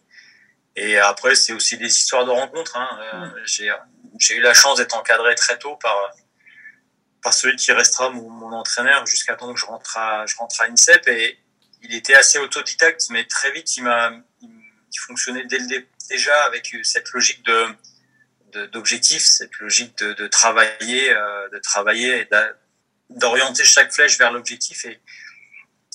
[0.76, 2.76] Et après, c'est aussi des histoires de rencontres.
[2.76, 2.88] Hein.
[3.12, 3.32] Mmh.
[3.44, 3.72] J'ai,
[4.18, 6.12] j'ai eu la chance d'être encadré très tôt par
[7.22, 10.58] par celui qui restera mon, mon entraîneur jusqu'à temps que je rentre à je rentre
[10.60, 11.06] à INSEP.
[11.08, 11.38] Et
[11.82, 14.48] il était assez autodidacte, mais très vite, il m'a il,
[15.06, 17.66] fonctionnait dès le déjà avec cette logique de
[18.72, 22.24] d'objectif, cette logique de, de travailler, euh, de travailler et
[23.10, 25.00] d'orienter chaque flèche vers l'objectif et,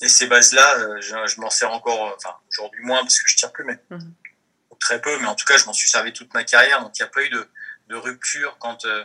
[0.02, 3.36] et ces bases-là, euh, je, je m'en sers encore, enfin aujourd'hui moins parce que je
[3.36, 4.00] tire plus, mais mmh.
[4.80, 7.02] très peu, mais en tout cas je m'en suis servi toute ma carrière, donc il
[7.02, 7.50] n'y a pas eu de,
[7.88, 9.04] de rupture quand euh,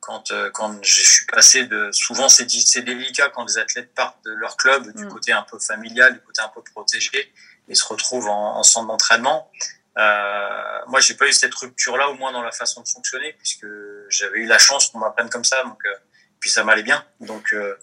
[0.00, 4.32] quand quand je suis passé de souvent c'est c'est délicat quand les athlètes partent de
[4.32, 5.08] leur club du mmh.
[5.08, 7.32] côté un peu familial, du côté un peu protégé
[7.68, 9.50] et se retrouvent en, en centre d'entraînement.
[9.98, 13.66] Euh, moi, j'ai pas eu cette rupture-là, au moins dans la façon de fonctionner, puisque
[14.08, 15.62] j'avais eu la chance qu'on m'apprenne comme ça.
[15.64, 15.94] Donc, euh,
[16.40, 17.04] puis ça m'allait bien.
[17.20, 17.78] Donc, euh,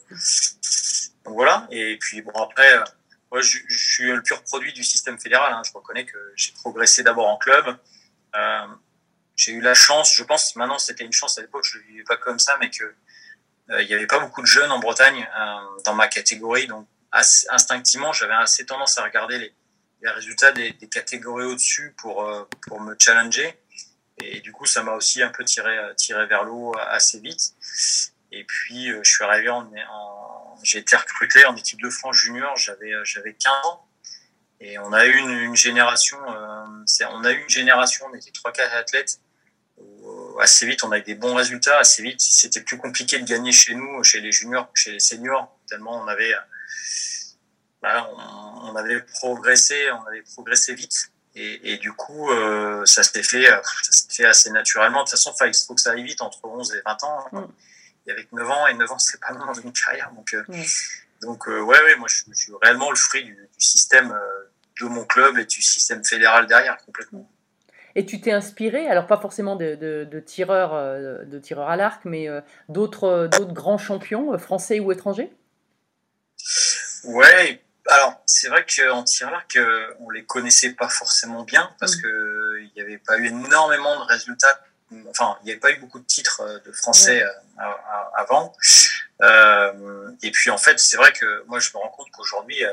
[1.23, 1.67] donc voilà.
[1.71, 2.75] Et puis bon après,
[3.31, 5.53] moi je, suis le pur produit du système fédéral.
[5.53, 5.61] Hein.
[5.65, 7.77] Je reconnais que j'ai progressé d'abord en club.
[8.35, 8.67] Euh,
[9.35, 12.03] j'ai eu la chance, je pense, maintenant c'était une chance à l'époque, je ne vivais
[12.03, 12.83] pas comme ça, mais que
[13.69, 15.27] euh, n'y avait pas beaucoup de jeunes en Bretagne
[15.85, 16.67] dans ma catégorie.
[16.67, 19.53] Donc instinctivement, j'avais assez tendance à regarder les,
[20.09, 23.59] résultats des, des catégories au-dessus pour, pour me challenger.
[24.19, 27.53] Et du coup, ça m'a aussi un peu tiré, tiré vers l'eau assez vite.
[28.31, 32.15] Et puis, euh, je suis arrivé en, en j'ai été recruté en équipe de France
[32.17, 33.87] junior, j'avais j'avais 15 ans.
[34.59, 36.65] Et on a eu une, une génération, euh,
[37.11, 39.19] on a eu une génération, on était trois quatre athlètes.
[39.77, 41.77] Où, assez vite, on a eu des bons résultats.
[41.77, 45.55] Assez vite, c'était plus compliqué de gagner chez nous, chez les juniors, chez les seniors,
[45.67, 46.33] tellement on avait,
[47.81, 48.09] bah,
[48.63, 51.11] on, avait progressé, on avait progressé vite.
[51.35, 55.03] Et, et du coup, euh, ça s'est fait, ça s'est fait assez naturellement.
[55.03, 57.25] De toute façon, il faut que ça aille vite entre 11 et 20 ans.
[58.07, 60.11] Mm et avec 9 ans, et 9 ans, c'est pas long dans une carrière.
[60.15, 60.65] Donc, euh, oui.
[61.21, 64.49] donc euh, ouais, ouais, moi, je, je, suis réellement le fruit du, du système euh,
[64.81, 67.29] de mon club et du système fédéral derrière, complètement.
[67.95, 72.05] Et tu t'es inspiré, alors pas forcément de, de, de tireurs, de tireurs à l'arc,
[72.05, 72.27] mais
[72.69, 75.35] d'autres, d'autres grands champions, français ou étrangers?
[77.05, 79.57] Ouais, alors c'est vrai qu'en tir à l'arc,
[79.99, 82.01] on les connaissait pas forcément bien parce mmh.
[82.03, 84.61] que il n'y avait pas eu énormément de résultats
[85.09, 87.63] enfin, il n'y avait pas eu beaucoup de titres euh, de français ouais.
[88.15, 88.53] avant.
[89.21, 92.71] Euh, et puis en fait, c'est vrai que moi, je me rends compte qu'aujourd'hui, euh,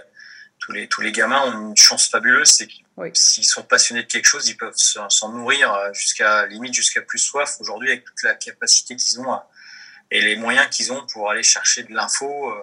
[0.59, 3.11] tous les tous les gamins ont une chance fabuleuse, c'est qu'ils oui.
[3.13, 7.57] s'ils sont passionnés de quelque chose, ils peuvent s'en nourrir jusqu'à limite jusqu'à plus soif.
[7.61, 9.41] Aujourd'hui, avec toute la capacité qu'ils ont
[10.11, 12.55] et les moyens qu'ils ont pour aller chercher de l'info.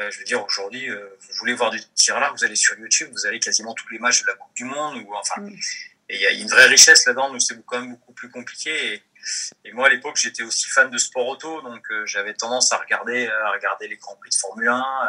[0.00, 2.76] Euh, je veux dire, aujourd'hui, euh, vous voulez voir du tir là, vous allez sur
[2.78, 5.56] YouTube, vous avez quasiment tous les matchs de la Coupe du Monde, ou enfin, mm.
[6.08, 8.94] Et il y a une vraie richesse là-dedans, nous c'est quand même beaucoup plus compliqué.
[8.94, 9.02] Et,
[9.64, 12.76] et moi à l'époque j'étais aussi fan de sport auto, donc euh, j'avais tendance à
[12.76, 15.08] regarder, à regarder les grands prix de Formule 1 euh,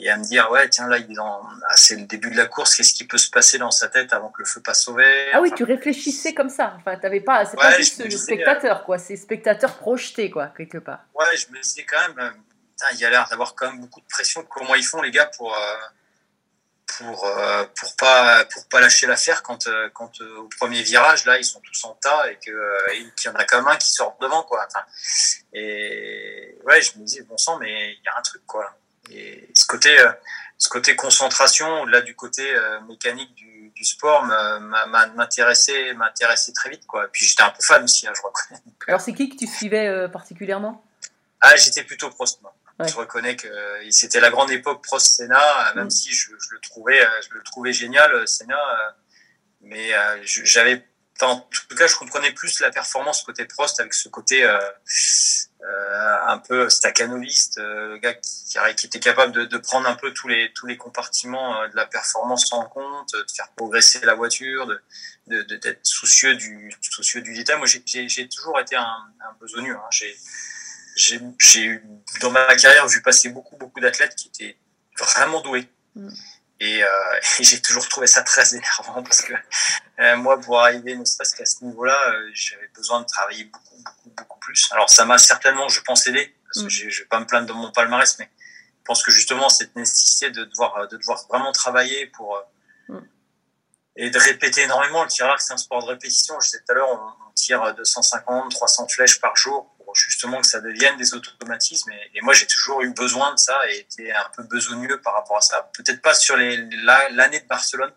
[0.00, 2.94] et à me dire ouais tiens là ah, c'est le début de la course, qu'est-ce
[2.94, 5.32] qui peut se passer dans sa tête avant que le feu passe au vert?
[5.32, 6.74] Ah oui, tu réfléchissais comme ça.
[6.76, 10.78] Enfin t'avais pas, c'est ouais, pas juste le spectateur quoi, c'est spectateur projeté quoi quelque
[10.78, 11.00] part.
[11.14, 12.30] Ouais, je me disais quand même, euh,
[12.92, 14.44] il y a l'air d'avoir quand même beaucoup de pression.
[14.48, 15.76] Comment ils font les gars pour euh,
[16.86, 21.24] pour euh, pour pas pour pas lâcher l'affaire quand euh, quand euh, au premier virage
[21.24, 23.68] là ils sont tous en tas et que euh, qu'il y en a quand même
[23.68, 24.84] un qui sort devant quoi enfin,
[25.52, 28.76] et ouais je me disais bon sang mais il y a un truc quoi
[29.10, 29.96] et ce côté
[30.58, 32.54] ce côté concentration au-delà du côté
[32.86, 36.86] mécanique du du sport m'intéressait m'intéressait très vite.
[36.86, 37.08] Quoi.
[37.12, 38.60] Puis j'étais un peu fan aussi, hein, je reconnais.
[38.86, 40.84] Alors, c'est qui que tu suivais particulièrement?
[41.40, 42.54] Ah, j'étais plutôt Prost, moi.
[42.80, 42.88] Ouais.
[42.88, 45.90] Je reconnais que euh, c'était la grande époque Prost-Senna, euh, même Mm.
[45.90, 48.56] si je, je le trouvais, euh, je le trouvais génial, Senna.
[48.58, 48.90] euh,
[49.60, 50.84] mais euh, j'avais,
[51.20, 51.36] en
[51.68, 54.58] tout cas, je comprenais plus la performance côté Prost avec ce côté euh,
[55.62, 59.94] euh, un peu staccanoviste, euh, le gars qui, qui était capable de, de prendre un
[59.94, 64.14] peu tous les tous les compartiments de la performance en compte, de faire progresser la
[64.14, 64.82] voiture, de
[65.28, 67.56] de- de- d'être soucieux du soucieux du détail.
[67.56, 69.74] Moi, j'ai- toujours été un, un besogneux.
[69.76, 69.88] Hein.
[69.90, 70.14] J'ai
[70.96, 71.84] j'ai eu
[72.20, 74.56] dans ma carrière vu passer beaucoup beaucoup d'athlètes qui étaient
[74.98, 76.08] vraiment doués Mm.
[76.58, 76.88] et, euh,
[77.38, 79.32] et j'ai toujours trouvé ça très énervant parce que
[80.00, 83.76] euh, moi pour arriver ne serait-ce qu'à ce niveau-là euh, j'avais besoin de travailler beaucoup
[83.84, 86.90] beaucoup beaucoup plus alors ça m'a certainement je pense aidé parce que Mm.
[86.90, 90.30] je vais pas me plaindre de mon palmarès mais je pense que justement cette nécessité
[90.30, 92.40] de devoir de devoir vraiment travailler pour euh,
[92.88, 92.98] Mm.
[93.96, 96.58] et de répéter énormément le tir à l'arc c'est un sport de répétition je disais
[96.66, 100.60] tout à l'heure on, on tire 250 300 flèches par jour pour justement que ça
[100.60, 101.92] devienne des automatismes.
[101.92, 105.14] Et, et moi, j'ai toujours eu besoin de ça et été un peu besogneux par
[105.14, 105.70] rapport à ça.
[105.72, 107.92] Peut-être pas sur la- l'année de Barcelone,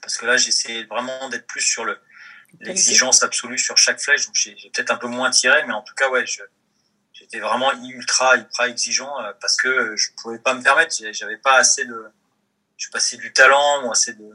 [0.00, 1.98] parce que là, j'essayais vraiment d'être plus sur le
[2.60, 4.26] l'exigence absolue sur chaque flèche.
[4.26, 6.24] Donc, j'ai peut-être un peu moins tiré, mais en tout cas, ouais,
[7.12, 10.94] j'étais vraiment ultra, ultra exigeant euh, parce que je pouvais pas me permettre.
[11.12, 12.04] J'avais pas assez de,
[12.76, 14.28] je passais du talent ou assez de,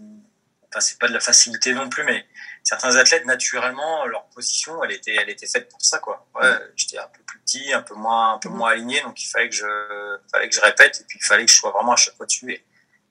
[0.67, 2.25] enfin, c'est pas de la facilité non plus, mais
[2.67, 6.27] certains athlètes, naturellement, leur position, elle était, elle était faite pour ça, quoi.
[6.35, 9.27] Ouais, j'étais un peu plus petit, un peu moins, un peu moins aligné, donc il
[9.27, 11.93] fallait que je, fallait que je répète, et puis il fallait que je sois vraiment
[11.93, 12.51] à chaque fois dessus.
[12.51, 12.65] Et,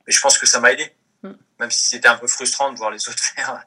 [0.07, 0.92] et je pense que ça m'a aidé.
[1.22, 1.30] Mm.
[1.61, 3.64] Même si c'était un peu frustrant de voir les autres faire.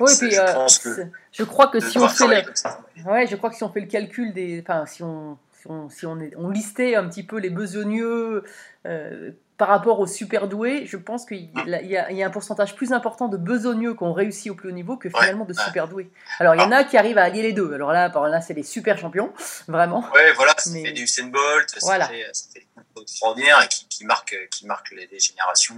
[0.00, 3.36] Oui, puis je euh, pense que- je crois que si on fait le, ouais, je
[3.36, 6.18] crois que si on fait le calcul des, enfin, si on, si on, si on,
[6.18, 8.42] est- on listait un petit peu les besogneux
[8.86, 12.76] euh, par rapport aux super doués, je pense qu'il y, a- y y un pourcentage
[12.76, 15.88] plus important de besogneux qui ont réussi au plus haut niveau que finalement de super
[15.88, 16.10] doués.
[16.38, 17.74] Alors il y en a qui arrivent à allier les deux.
[17.74, 19.32] Alors là, par là, c'est les super champions,
[19.68, 20.08] vraiment.
[20.14, 22.08] Ouais, voilà, c'était Mais- du Usain Bolt, Voilà.
[22.32, 22.66] c'était
[23.00, 25.74] extraordinaire et qui, qui marque, qui marque les, les générations.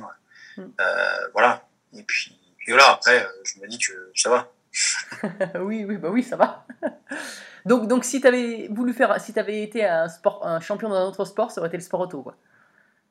[0.59, 0.63] Mm.
[0.81, 1.67] Euh, voilà.
[1.97, 4.49] Et puis, puis voilà, après, euh, je me dis que ça va.
[5.61, 6.67] oui, oui, bah oui, ça va.
[7.65, 10.89] donc, donc si tu avais voulu faire, si tu avais été un, sport, un champion
[10.89, 12.37] dans un autre sport, ça aurait été le sport auto, quoi.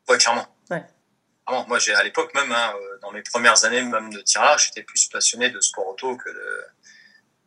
[0.09, 0.47] Ouais, clairement.
[0.69, 0.83] Ouais.
[1.45, 1.67] Clairement.
[1.67, 4.45] Moi, j'ai à l'époque même, hein, euh, dans mes premières années même de tir à
[4.45, 6.65] l'arc, j'étais plus passionné de sport auto que de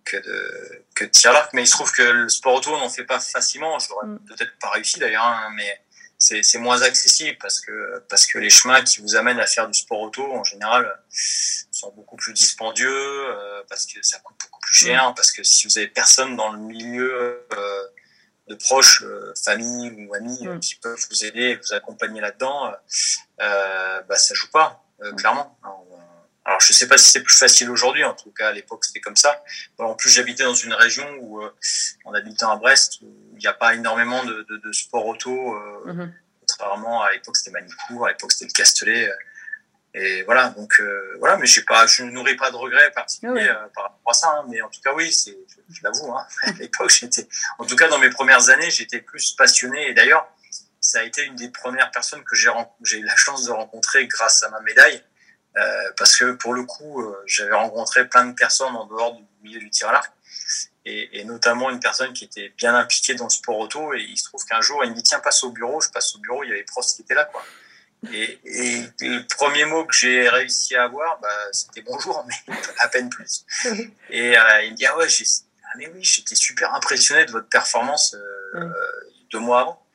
[0.04, 1.52] que de que de tir à l'arc.
[1.52, 3.78] Mais il se trouve que le sport auto, on n'en fait pas facilement.
[3.78, 4.18] J'aurais Mm.
[4.26, 5.80] peut-être pas réussi d'ailleurs, hein, mais
[6.18, 9.68] c'est c'est moins accessible parce que parce que les chemins qui vous amènent à faire
[9.68, 12.88] du sport auto en général sont beaucoup plus dispendieux
[13.28, 16.52] euh, parce que ça coûte beaucoup plus cher parce que si vous avez personne dans
[16.52, 17.82] le milieu euh,
[18.52, 20.60] de proches, euh, famille ou amis euh, Mm.
[20.60, 22.70] qui peuvent vous aider, vous accompagner là-dedans, euh,
[23.46, 24.68] euh, bah ça joue pas
[25.02, 25.58] euh, clairement.
[25.62, 25.86] Alors,
[26.44, 29.00] alors je sais pas si c'est plus facile aujourd'hui, en tout cas à l'époque c'était
[29.00, 29.32] comme ça.
[29.78, 31.40] Bon, en plus j'habitais dans une région où
[32.04, 35.32] en habitant à Brest il n'y a pas énormément de, de, de sport auto.
[35.86, 36.12] Mhm.
[36.40, 39.08] Contrairement à l'époque, c'était Manicourt, à l'époque, c'était le Castellet.
[39.94, 43.32] Et voilà, donc euh, voilà, mais j'ai pas, je ne nourris pas de regrets particuliers
[43.32, 43.48] Ouais.
[43.48, 44.28] euh, par rapport à ça.
[44.38, 46.12] hein, mais en tout cas, oui, c'est, je, je l'avoue.
[46.16, 47.28] Hein, à l'époque, j'étais,
[47.58, 49.88] en tout cas, dans mes premières années, j'étais plus passionné.
[49.88, 50.26] Et d'ailleurs,
[50.80, 52.50] ça a été une des premières personnes que j'ai,
[52.84, 55.04] j'ai eu la chance de rencontrer grâce à ma médaille,
[55.58, 59.22] euh, parce que pour le coup, euh, j'avais rencontré plein de personnes en dehors du
[59.42, 60.10] milieu du tir à l'arc
[60.86, 63.92] et, et notamment une personne qui était bien impliquée dans le sport auto.
[63.94, 65.80] Et il se trouve qu'un jour, il me dit Tiens, passe au bureau.
[65.82, 67.26] Je passe au bureau, il y avait Prost qui était là.
[67.26, 67.44] Quoi.
[68.10, 72.88] Et, et le premier mot que j'ai réussi à avoir, bah, c'était bonjour, mais à
[72.88, 73.44] peine plus.
[74.10, 75.24] Et euh, il me dit Ah ouais, j'ai,
[75.64, 78.72] ah, mais oui, j'étais super impressionné de votre performance euh, euh,
[79.30, 79.86] deux mois avant.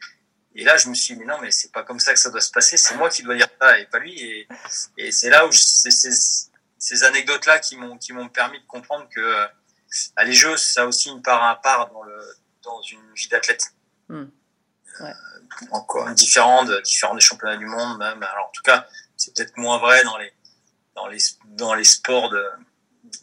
[0.56, 2.32] Et là, je me suis dit, mais non, mais c'est pas comme ça que ça
[2.32, 2.78] doit se passer.
[2.78, 4.20] C'est moi qui dois dire ça et pas lui.
[4.20, 4.48] Et,
[4.98, 6.50] et c'est là où je- c'est ces,
[6.80, 9.46] ces anecdotes-là qui m'ont qui m'ont permis de comprendre que euh,
[10.24, 12.18] les jeux, ça a aussi une part à part dans le
[12.64, 13.66] dans une vie d'athlète.
[14.10, 14.26] Hmm.
[15.02, 15.14] Ouais.
[15.72, 18.22] Encore différent de différent des championnats du monde même.
[18.24, 20.32] Alors en tout cas, c'est peut-être moins vrai dans les
[20.96, 22.44] dans les dans les sports de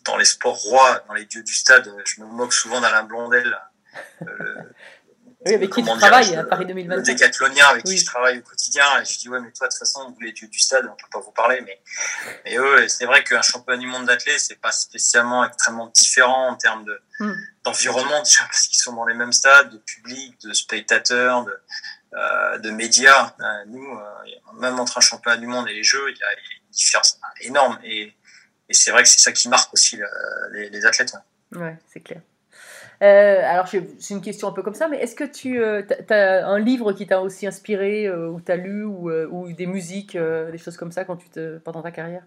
[0.05, 1.93] dans les sports rois, dans les dieux du stade.
[2.05, 3.57] Je me moque souvent d'Alain Blondel.
[4.23, 4.75] Euh, le-
[5.47, 7.05] Oui, avec qui tu travailles à Paris le 2025.
[7.05, 7.93] décathlonien avec Oui.
[7.93, 9.03] qui je travaille au quotidien.
[9.03, 10.97] Et je dis, ouais, mais toi, de toute façon, vous les dieux du stade, on
[10.97, 11.61] peut pas vous parler.
[11.61, 11.83] Mais,
[12.47, 16.57] mais eux, c'est vrai qu'un championnat du monde d'athlètes, c'est pas spécialement extrêmement différent en
[16.57, 17.35] termes de, Hmm.
[17.63, 21.55] d'environnement, déjà, parce qu'ils sont dans les mêmes stades, de public, de spectateurs, de,
[22.15, 23.35] euh, de médias.
[23.41, 24.03] Euh, nous, euh,
[24.61, 27.79] même entre un championnat du monde et les jeux, il y a, une différence énorme.
[27.85, 28.13] Et,
[28.69, 30.07] et c'est vrai que c'est ça qui marque aussi le-
[30.53, 31.15] les, les athlètes.
[31.55, 32.21] Ouais, c'est clair.
[33.03, 36.59] Euh, alors, c'est une question un peu comme ça, mais est-ce que tu as un
[36.59, 40.77] livre qui t'a aussi inspiré, euh, ou t'as lu, ou, ou des musiques, des choses
[40.77, 42.23] comme ça quand tu te, pendant ta carrière?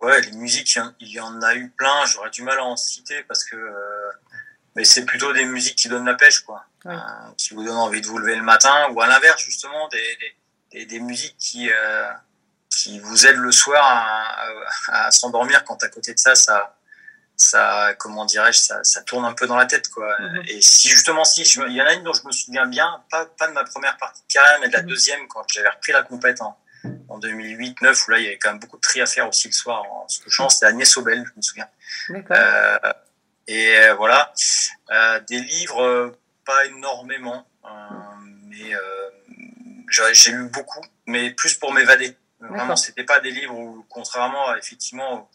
[0.00, 2.04] Ouais, les musiques, il y en- a eu plein.
[2.06, 3.56] J'aurais du mal à en citer parce que,
[4.76, 6.96] mais c'est plutôt des musiques qui donnent la pêche, quoi, Euh,
[7.38, 10.36] qui vous donnent envie de vous lever le matin, ou à l'inverse justement des, des,
[10.80, 12.10] des, des musiques qui euh,
[12.68, 14.48] qui vous aident le soir à,
[14.92, 16.76] à, à s'endormir quand à côté de ça, ça
[17.36, 20.08] ça comment dirais-je ça, ça tourne un peu dans la tête quoi.
[20.20, 20.42] Mhm.
[20.46, 23.02] et si justement si je il y en a une dont je me souviens bien
[23.10, 24.88] pas pas de ma première partie de carrière mais de la Mhm.
[24.88, 26.56] deuxième quand j'avais repris la compète en,
[27.08, 29.26] en 2008 9 où là il y avait quand même beaucoup de tri à faire
[29.28, 31.68] aussi le soir en se couchant c'était Agnès Obel je me souviens.
[32.30, 32.78] Euh,
[33.46, 34.32] et euh, voilà.
[34.90, 37.68] Euh, des livres euh, pas énormément euh,
[38.46, 39.10] mais euh,
[39.90, 44.48] j'ai j'ai lu beaucoup mais plus pour m'évader vraiment c'était pas des livres où contrairement
[44.50, 45.30] à, effectivement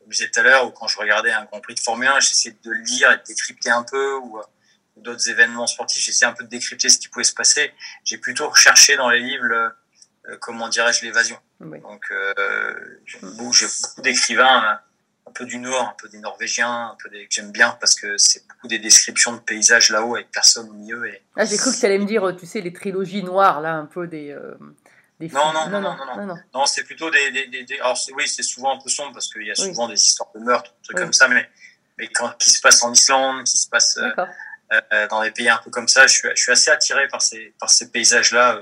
[0.00, 2.06] comme je disais tout à l'heure, ou quand je regardais un Grand Prix de Formule
[2.08, 4.42] 1, j'essayais de le lire et de décrypter un peu, ou euh,
[4.98, 7.72] d'autres événements sportifs, j'essayais un peu de décrypter ce qui pouvait se passer.
[8.04, 9.72] J'ai plutôt recherché dans les livres, le-
[10.28, 11.38] euh, comment dirais-je, l'évasion.
[11.60, 11.80] Oui.
[11.80, 14.80] Donc, euh, j'aime beaucoup- j'ai beaucoup d'écrivains, hein,
[15.34, 18.16] peu du Nord, un peu des Norvégiens, un peu des, que j'aime bien parce que
[18.18, 21.06] c'est beaucoup des descriptions de paysages là-haut avec personne au milieu.
[21.06, 21.22] Et...
[21.36, 23.86] Ah, j'ai cru que tu allais me dire, tu sais, les trilogies noires, là, un
[23.86, 24.30] peu des.
[24.30, 24.54] euh,
[25.20, 26.26] des Non, non, non, non, non, non.
[26.26, 26.36] non.
[26.54, 29.28] Non, c'est plutôt des, des, des, des- alors oui, c'est souvent un peu sombre parce
[29.32, 29.66] qu'il y a Oui.
[29.66, 31.02] souvent des histoires de meurtres, des trucs Oui.
[31.02, 31.48] comme ça, mais,
[31.98, 34.26] mais quand, qui se passent en Islande, qui se passent euh,
[34.92, 36.06] euh, dans des pays un peu comme ça.
[36.06, 38.60] Je suis, je suis assez attiré par ces, par ces paysages-là,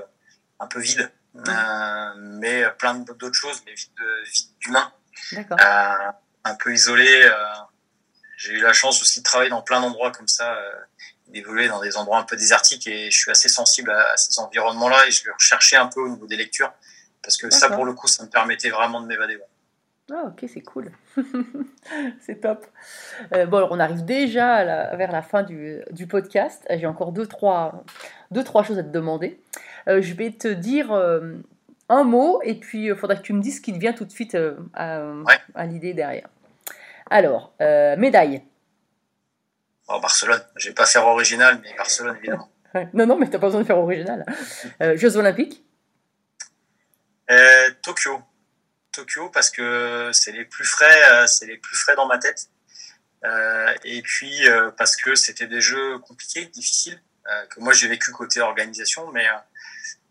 [0.60, 1.10] un peu vides,
[1.48, 4.92] euh, mais plein d'autres choses, mais vides d'humains,
[5.34, 6.10] euh,
[6.44, 7.22] un peu isolés.
[7.24, 7.34] euh.
[8.36, 10.70] J'ai eu la chance aussi de travailler dans plein d'endroits comme ça, euh,
[11.28, 14.38] d'évoluer dans des endroits un peu désertiques, et je suis assez sensible à, à ces
[14.40, 16.72] environnements-là, et je vais rechercher un peu au niveau des lectures,
[17.22, 19.38] parce que ça, pour le coup, ça me permettait vraiment de m'évader.
[20.12, 20.90] Ah, ok, c'est cool.
[22.20, 22.66] c'est top.
[23.34, 26.66] Euh, bon, alors, on arrive déjà à la- vers la fin du, du podcast.
[26.68, 27.84] J'ai encore deux trois,
[28.32, 29.40] deux, trois choses à te demander.
[29.88, 31.34] Euh, je vais te dire euh,
[31.88, 34.04] un mot et puis il faudra que tu me dises ce qui te vient tout
[34.04, 35.38] de suite euh, à, Ouais.
[35.54, 36.28] à l'idée derrière.
[37.10, 38.42] Alors, euh, médaille.
[39.88, 42.48] Bon, Barcelone, je vais pas faire original, mais Barcelone, évidemment.
[42.94, 44.24] Non, non, mais t'as pas besoin de faire original.
[44.80, 45.62] Euh, Jeux Olympiques.
[47.30, 48.18] Euh, Tokyo.
[48.92, 52.48] Tokyo parce que c'est les plus frais, euh, c'est les plus frais dans ma tête.
[53.24, 56.98] Euh, et puis euh, parce que c'était des jeux compliqués, difficiles,
[57.30, 59.26] euh, que moi j'ai vécu côté organisation, mais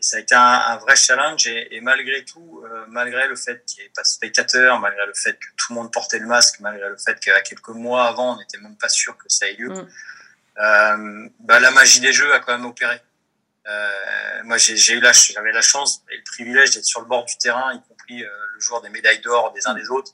[0.01, 1.47] ça a été un, un vrai challenge.
[1.47, 5.05] Et, et malgré tout, euh, malgré le fait qu'il n'y ait pas de spectateurs, malgré
[5.05, 8.07] le fait que tout le monde portait le masque, malgré le fait qu'à quelques mois
[8.07, 9.87] avant on n'était même pas sûr que ça ait lieu, Mm.
[10.59, 12.99] euh, bah, la magie des jeux a quand même opéré.
[13.67, 17.25] Euh, moi, j'ai eu la, j'avais la chance et le privilège d'être sur le bord
[17.25, 20.13] du terrain, y compris euh, le jour des médailles d'or des uns des autres.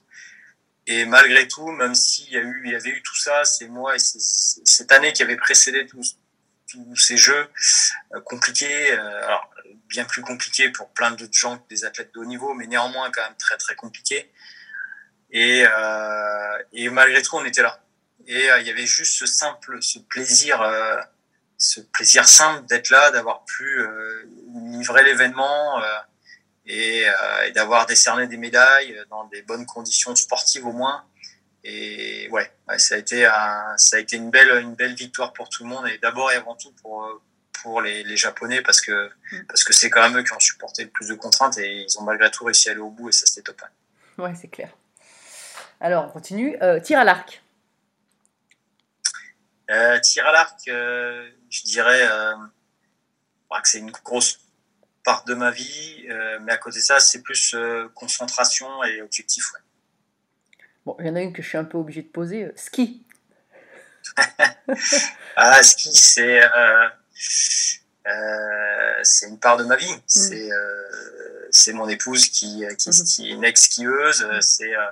[0.86, 3.68] Et malgré tout, même s'il y a eu, il y avait eu tout ça, ces
[3.68, 6.18] mois et cette année qui avait précédé tous,
[6.70, 7.48] tous ces jeux
[8.14, 9.50] euh, compliqués, euh, alors
[9.88, 13.12] bien plus compliqués pour plein d'autres gens que des athlètes de haut niveau, mais néanmoins
[13.12, 14.32] quand même très très compliqués.
[15.32, 17.80] Et, euh, et malgré tout, on était là.
[18.28, 20.62] Et euh, il y avait juste ce simple, ce plaisir.
[20.62, 21.02] euh,
[21.60, 24.30] ce plaisir simple d'être là, d'avoir pu euh,
[24.74, 25.82] livrer l'événement
[26.68, 27.08] et,
[27.46, 31.04] et d'avoir décerné des médailles dans des bonnes conditions sportives au moins.
[31.64, 33.24] Et ouais, ça a été
[33.78, 36.36] ça a été une belle, une belle victoire pour tout le monde et d'abord et
[36.36, 37.10] avant tout pour
[37.62, 39.10] pour les, les Japonais parce que
[39.48, 42.00] parce que c'est quand même eux qui ont supporté le plus de contraintes et ils
[42.00, 43.62] ont malgré tout réussi à aller au bout et ça c'était top.
[44.18, 44.70] Ouais, c'est clair.
[45.80, 46.58] Alors, on continue.
[46.62, 47.42] Euh, tir à l'arc.
[49.70, 52.34] Euh, tir à l'arc, euh, je dirais euh,
[53.50, 54.40] bah, que c'est une grosse
[55.04, 57.56] part de ma vie, euh, mais à côté de ça, c'est plus
[57.94, 59.54] concentration et objectif.
[59.54, 59.60] Ouais.
[60.86, 62.52] Bon, il y en a une que je suis un peu obligée de poser.
[62.56, 63.06] ski.
[65.40, 66.90] Ah, ski, c'est euh,
[68.08, 69.94] euh, c'est une part de ma vie.
[70.06, 74.24] C'est euh, c'est mon épouse qui qui, qui est une ex-skieuse.
[74.24, 74.86] euh, C'est euh,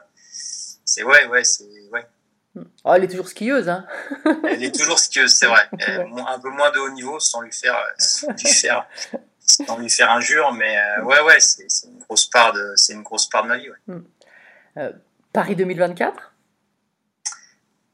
[0.86, 2.06] c'est ouais ouais c'est ouais.
[2.86, 3.86] Oh, elle est toujours skieuse, hein.
[4.48, 5.68] Elle est toujours skieuse, c'est vrai.
[5.88, 6.22] Ouais.
[6.26, 8.88] un peu moins de haut niveau, sans lui faire, sans lui faire,
[9.40, 13.28] sans lui faire injure, mais ouais, ouais, c'est une grosse part de, c'est une grosse
[13.28, 13.68] part de ma vie.
[13.90, 14.92] Ouais.
[15.34, 16.34] Paris 2024.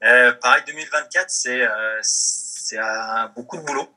[0.03, 1.67] Euh, pareil, 2024, c'est
[2.03, 2.77] c'est
[3.35, 3.89] beaucoup de boulot,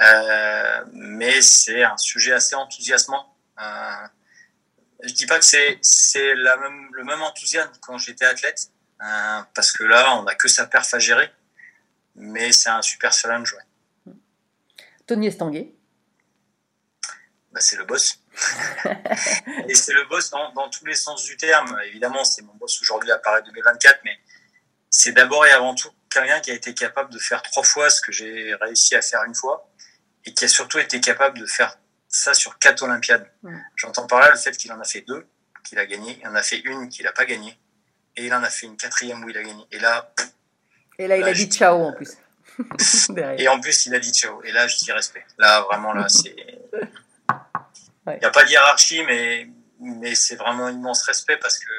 [0.00, 3.34] Euh, mais c'est un sujet assez enthousiasmant.
[3.60, 4.06] Euh,
[5.02, 8.70] je dis pas que c'est c'est la même le même enthousiasme quand j'étais athlète,
[9.02, 11.30] euh, parce que là, on n'a que sa perf à gérer,
[12.14, 13.54] mais c'est un super challenge.
[13.54, 14.14] Ouais.
[15.06, 15.74] Tony Estanguet.
[17.52, 18.20] bah, c'est le boss.
[19.68, 21.80] et c'est le boss dans, dans tous les sens du terme.
[21.86, 24.16] Évidemment, c'est mon boss aujourd'hui à Paris 2024, mais
[24.90, 28.00] c'est d'abord et avant tout quelqu'un qui a été capable de faire trois fois ce
[28.00, 29.68] que j'ai réussi à faire une fois,
[30.28, 33.26] et qui a surtout été capable de faire ça sur quatre Olympiades.
[33.76, 35.26] J'entends par là le fait qu'il en a fait deux,
[35.64, 37.58] qu'il a gagné, il en a fait une qu'il n'a pas gagné,
[38.16, 39.64] et il en a fait une quatrième où il a gagné.
[39.72, 40.12] Et là,
[40.98, 42.12] Et là, il a je- dit ciao en plus.
[43.38, 44.42] Et en plus, il a dit ciao.
[44.42, 45.24] Et là, je dis respect.
[45.38, 46.34] Là, vraiment, là, c'est.
[46.36, 46.88] Il
[48.06, 48.18] Ouais.
[48.18, 49.48] n'y a pas de hiérarchie, mais,
[49.80, 51.70] mais c'est vraiment un immense respect parce que,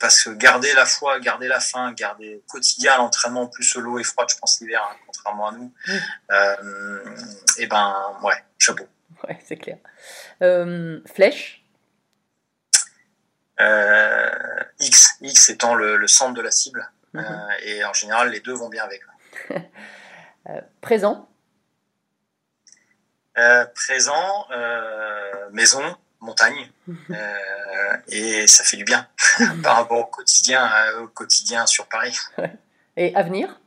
[0.00, 3.98] parce que garder la foi, garder la faim, garder au quotidien l'entraînement, en plus l'eau
[3.98, 5.72] est froide, je pense, l'hiver, hein, contrairement à nous.
[6.32, 7.16] Euh,
[7.58, 8.88] et ben, ouais, chapeau.
[9.28, 9.76] Ouais, c'est clair.
[10.42, 11.62] Euh, flèche?
[13.60, 14.30] Euh,
[14.80, 16.90] X, X étant le, le centre de la cible.
[17.12, 17.22] Mhm.
[17.22, 19.02] Euh, et en général, les deux vont bien avec.
[20.80, 21.28] Présent?
[23.74, 24.46] Présent,
[25.52, 29.08] maison, montagne, euh, et ça fait du bien
[29.62, 32.16] par rapport au quotidien, euh, au quotidien sur Paris.
[32.96, 33.58] Et avenir?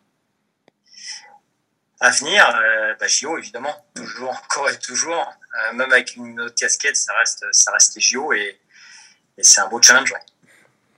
[2.00, 6.56] À venir, euh, bah, JO évidemment, toujours, encore et toujours, Euh, même avec une autre
[6.56, 8.60] casquette, ça reste, ça reste les JO et,
[9.38, 10.12] et c'est un beau challenge.
[10.12, 10.24] ouais.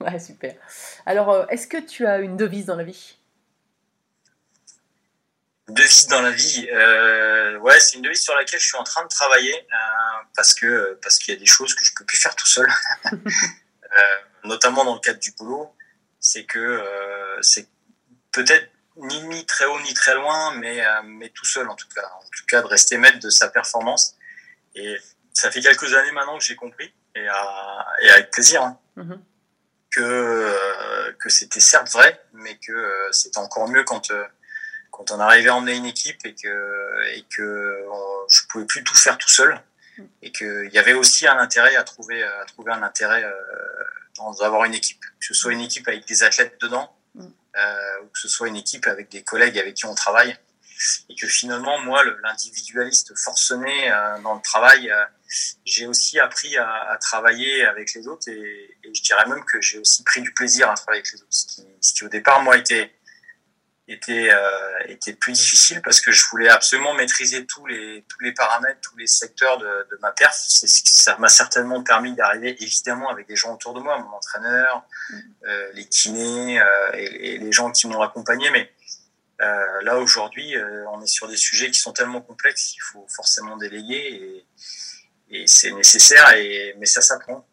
[0.00, 0.54] Ouais, super.
[1.04, 3.16] Alors, euh, est-ce que tu as une devise dans la vie?
[5.68, 6.68] Devise dans la vie.
[6.72, 10.54] Euh, ouais, c'est une devise sur laquelle je suis en train de travailler euh, parce
[10.54, 12.68] que parce qu'il y a des choses que je peux plus faire tout seul,
[13.12, 15.74] Euh, notamment dans le cadre du boulot.
[16.20, 17.68] C'est que euh, c'est
[18.32, 21.88] peut-être ni ni très haut ni très loin, mais euh, mais tout seul en tout
[21.94, 22.06] cas.
[22.18, 24.14] En tout cas, de rester maître de sa performance.
[24.74, 24.96] Et
[25.32, 28.62] ça fait quelques années maintenant que j'ai compris et, à- et avec plaisir.
[28.62, 29.22] hein Mhm.
[29.90, 34.10] que euh, que c'était certes vrai, mais que c'était encore mieux quand
[34.90, 38.82] quand on arrivait à emmener une équipe et que et que on- je pouvais plus
[38.84, 39.60] tout faire tout seul
[40.22, 43.24] et qu'il y avait aussi un intérêt à trouver à trouver un intérêt
[44.20, 47.24] euh, dans avoir une équipe, que ce soit une équipe avec des athlètes dedans Mm.
[47.56, 50.36] euh, ou que ce soit une équipe avec des collègues avec qui on travaille
[51.08, 55.02] et que finalement moi l'individualiste forcené euh, dans le travail euh,
[55.64, 59.62] j'ai aussi appris à, à travailler avec les autres et, et je dirais même que
[59.62, 62.08] j'ai aussi pris du plaisir à travailler avec les autres, ce qui, ce qui au
[62.08, 62.92] départ moi était
[63.88, 68.32] était euh, était plus difficile parce que je voulais absolument maîtriser tous les tous les
[68.32, 70.34] paramètres, tous les secteurs de, de ma perf.
[70.36, 73.98] C'est ce qui- ça m'a certainement permis d'arriver évidemment avec des gens autour de moi,
[73.98, 74.82] mon entraîneur,
[75.46, 78.72] euh, les kinés euh, et, et les gens qui m'ont accompagné, mais
[79.42, 83.06] euh, là aujourd'hui, euh, on est sur des sujets qui sont tellement complexes qu'il faut
[83.14, 84.44] forcément déléguer
[85.30, 86.32] et, et c'est nécessaire.
[86.34, 87.46] Et mais ça s'apprend.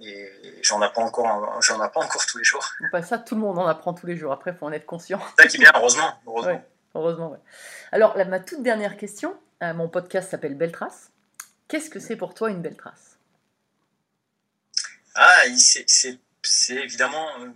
[0.00, 0.30] Et
[0.62, 2.64] j'en apprends encore, j'en apprends encore tous les jours.
[2.86, 4.32] Enfin, ça, tout le monde en apprend tous les jours.
[4.32, 5.20] Après, il faut en être conscient.
[5.36, 6.52] C'est ça qui est bien, heureusement, heureusement.
[6.52, 7.38] Ouais, heureusement, ouais.
[7.92, 9.34] Alors, là, ma toute dernière question.
[9.62, 11.10] euh, mon podcast s'appelle Belle Trace.
[11.68, 13.16] Qu'est-ce que c'est pour toi une belle trace?
[15.14, 15.86] Ah, c'est-
[16.74, 17.48] évidemment euh,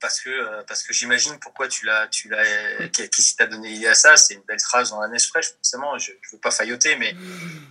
[0.00, 2.44] parce que euh, parce que j'imagine pourquoi tu l'as tu l'as
[2.88, 4.16] qui t'a donné l'idée à ça?
[4.16, 7.14] C'est une belle trace dans la neige fraîche forcément je, je veux pas failloter mais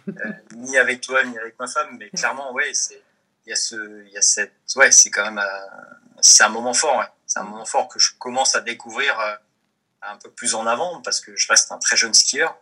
[0.09, 3.01] euh, ni avec toi ni avec ma femme mais clairement ouais c'est
[3.45, 5.67] il y a ce il y a cette ouais c'est quand même euh,
[6.21, 7.07] c'est un moment fort ouais.
[7.25, 9.35] c'est un moment fort que je commence à découvrir euh,
[10.01, 12.55] un peu plus en avant parce que je reste un très jeune skieur.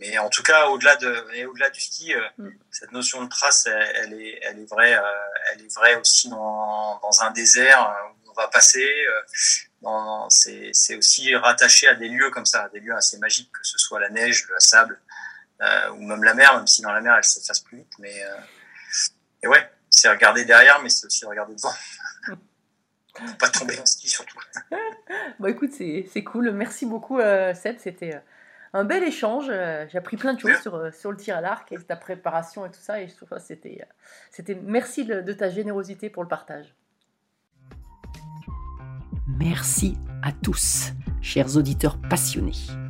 [0.00, 3.64] Mais en tout cas au-delà de et au-delà du ski euh, cette notion de trace
[3.66, 5.00] elle, elle est elle est vraie
[5.50, 7.96] elle est vraie aussi dans, dans un désert
[8.26, 8.86] où on va passer
[10.28, 13.78] c'est aussi rattaché à des lieux comme ça à des lieux assez magiques que ce
[13.78, 15.00] soit la neige le sable
[15.60, 18.22] euh, ou même la mer même si dans la mer elle s'efface plus vite mais
[18.22, 18.36] euh,
[19.42, 21.72] et ouais c'est regarder derrière mais c'est aussi regarder devant
[23.14, 24.38] Faut pas tomber en ski surtout
[25.38, 26.50] Bon, écoute, c'est c'est cool.
[26.52, 27.76] Merci beaucoup, euh, Seb.
[27.78, 28.20] C'était euh,
[28.72, 29.46] un bel échange.
[29.48, 31.96] Euh, J'ai appris plein de choses sur, euh, sur le tir à l'arc et ta
[31.96, 33.00] préparation et tout ça.
[33.00, 33.86] Et je trouve que c'était.
[34.30, 36.74] c'était merci de, de ta générosité pour le partage.
[39.38, 40.92] Merci à tous,
[41.22, 42.87] chers auditeurs passionnés.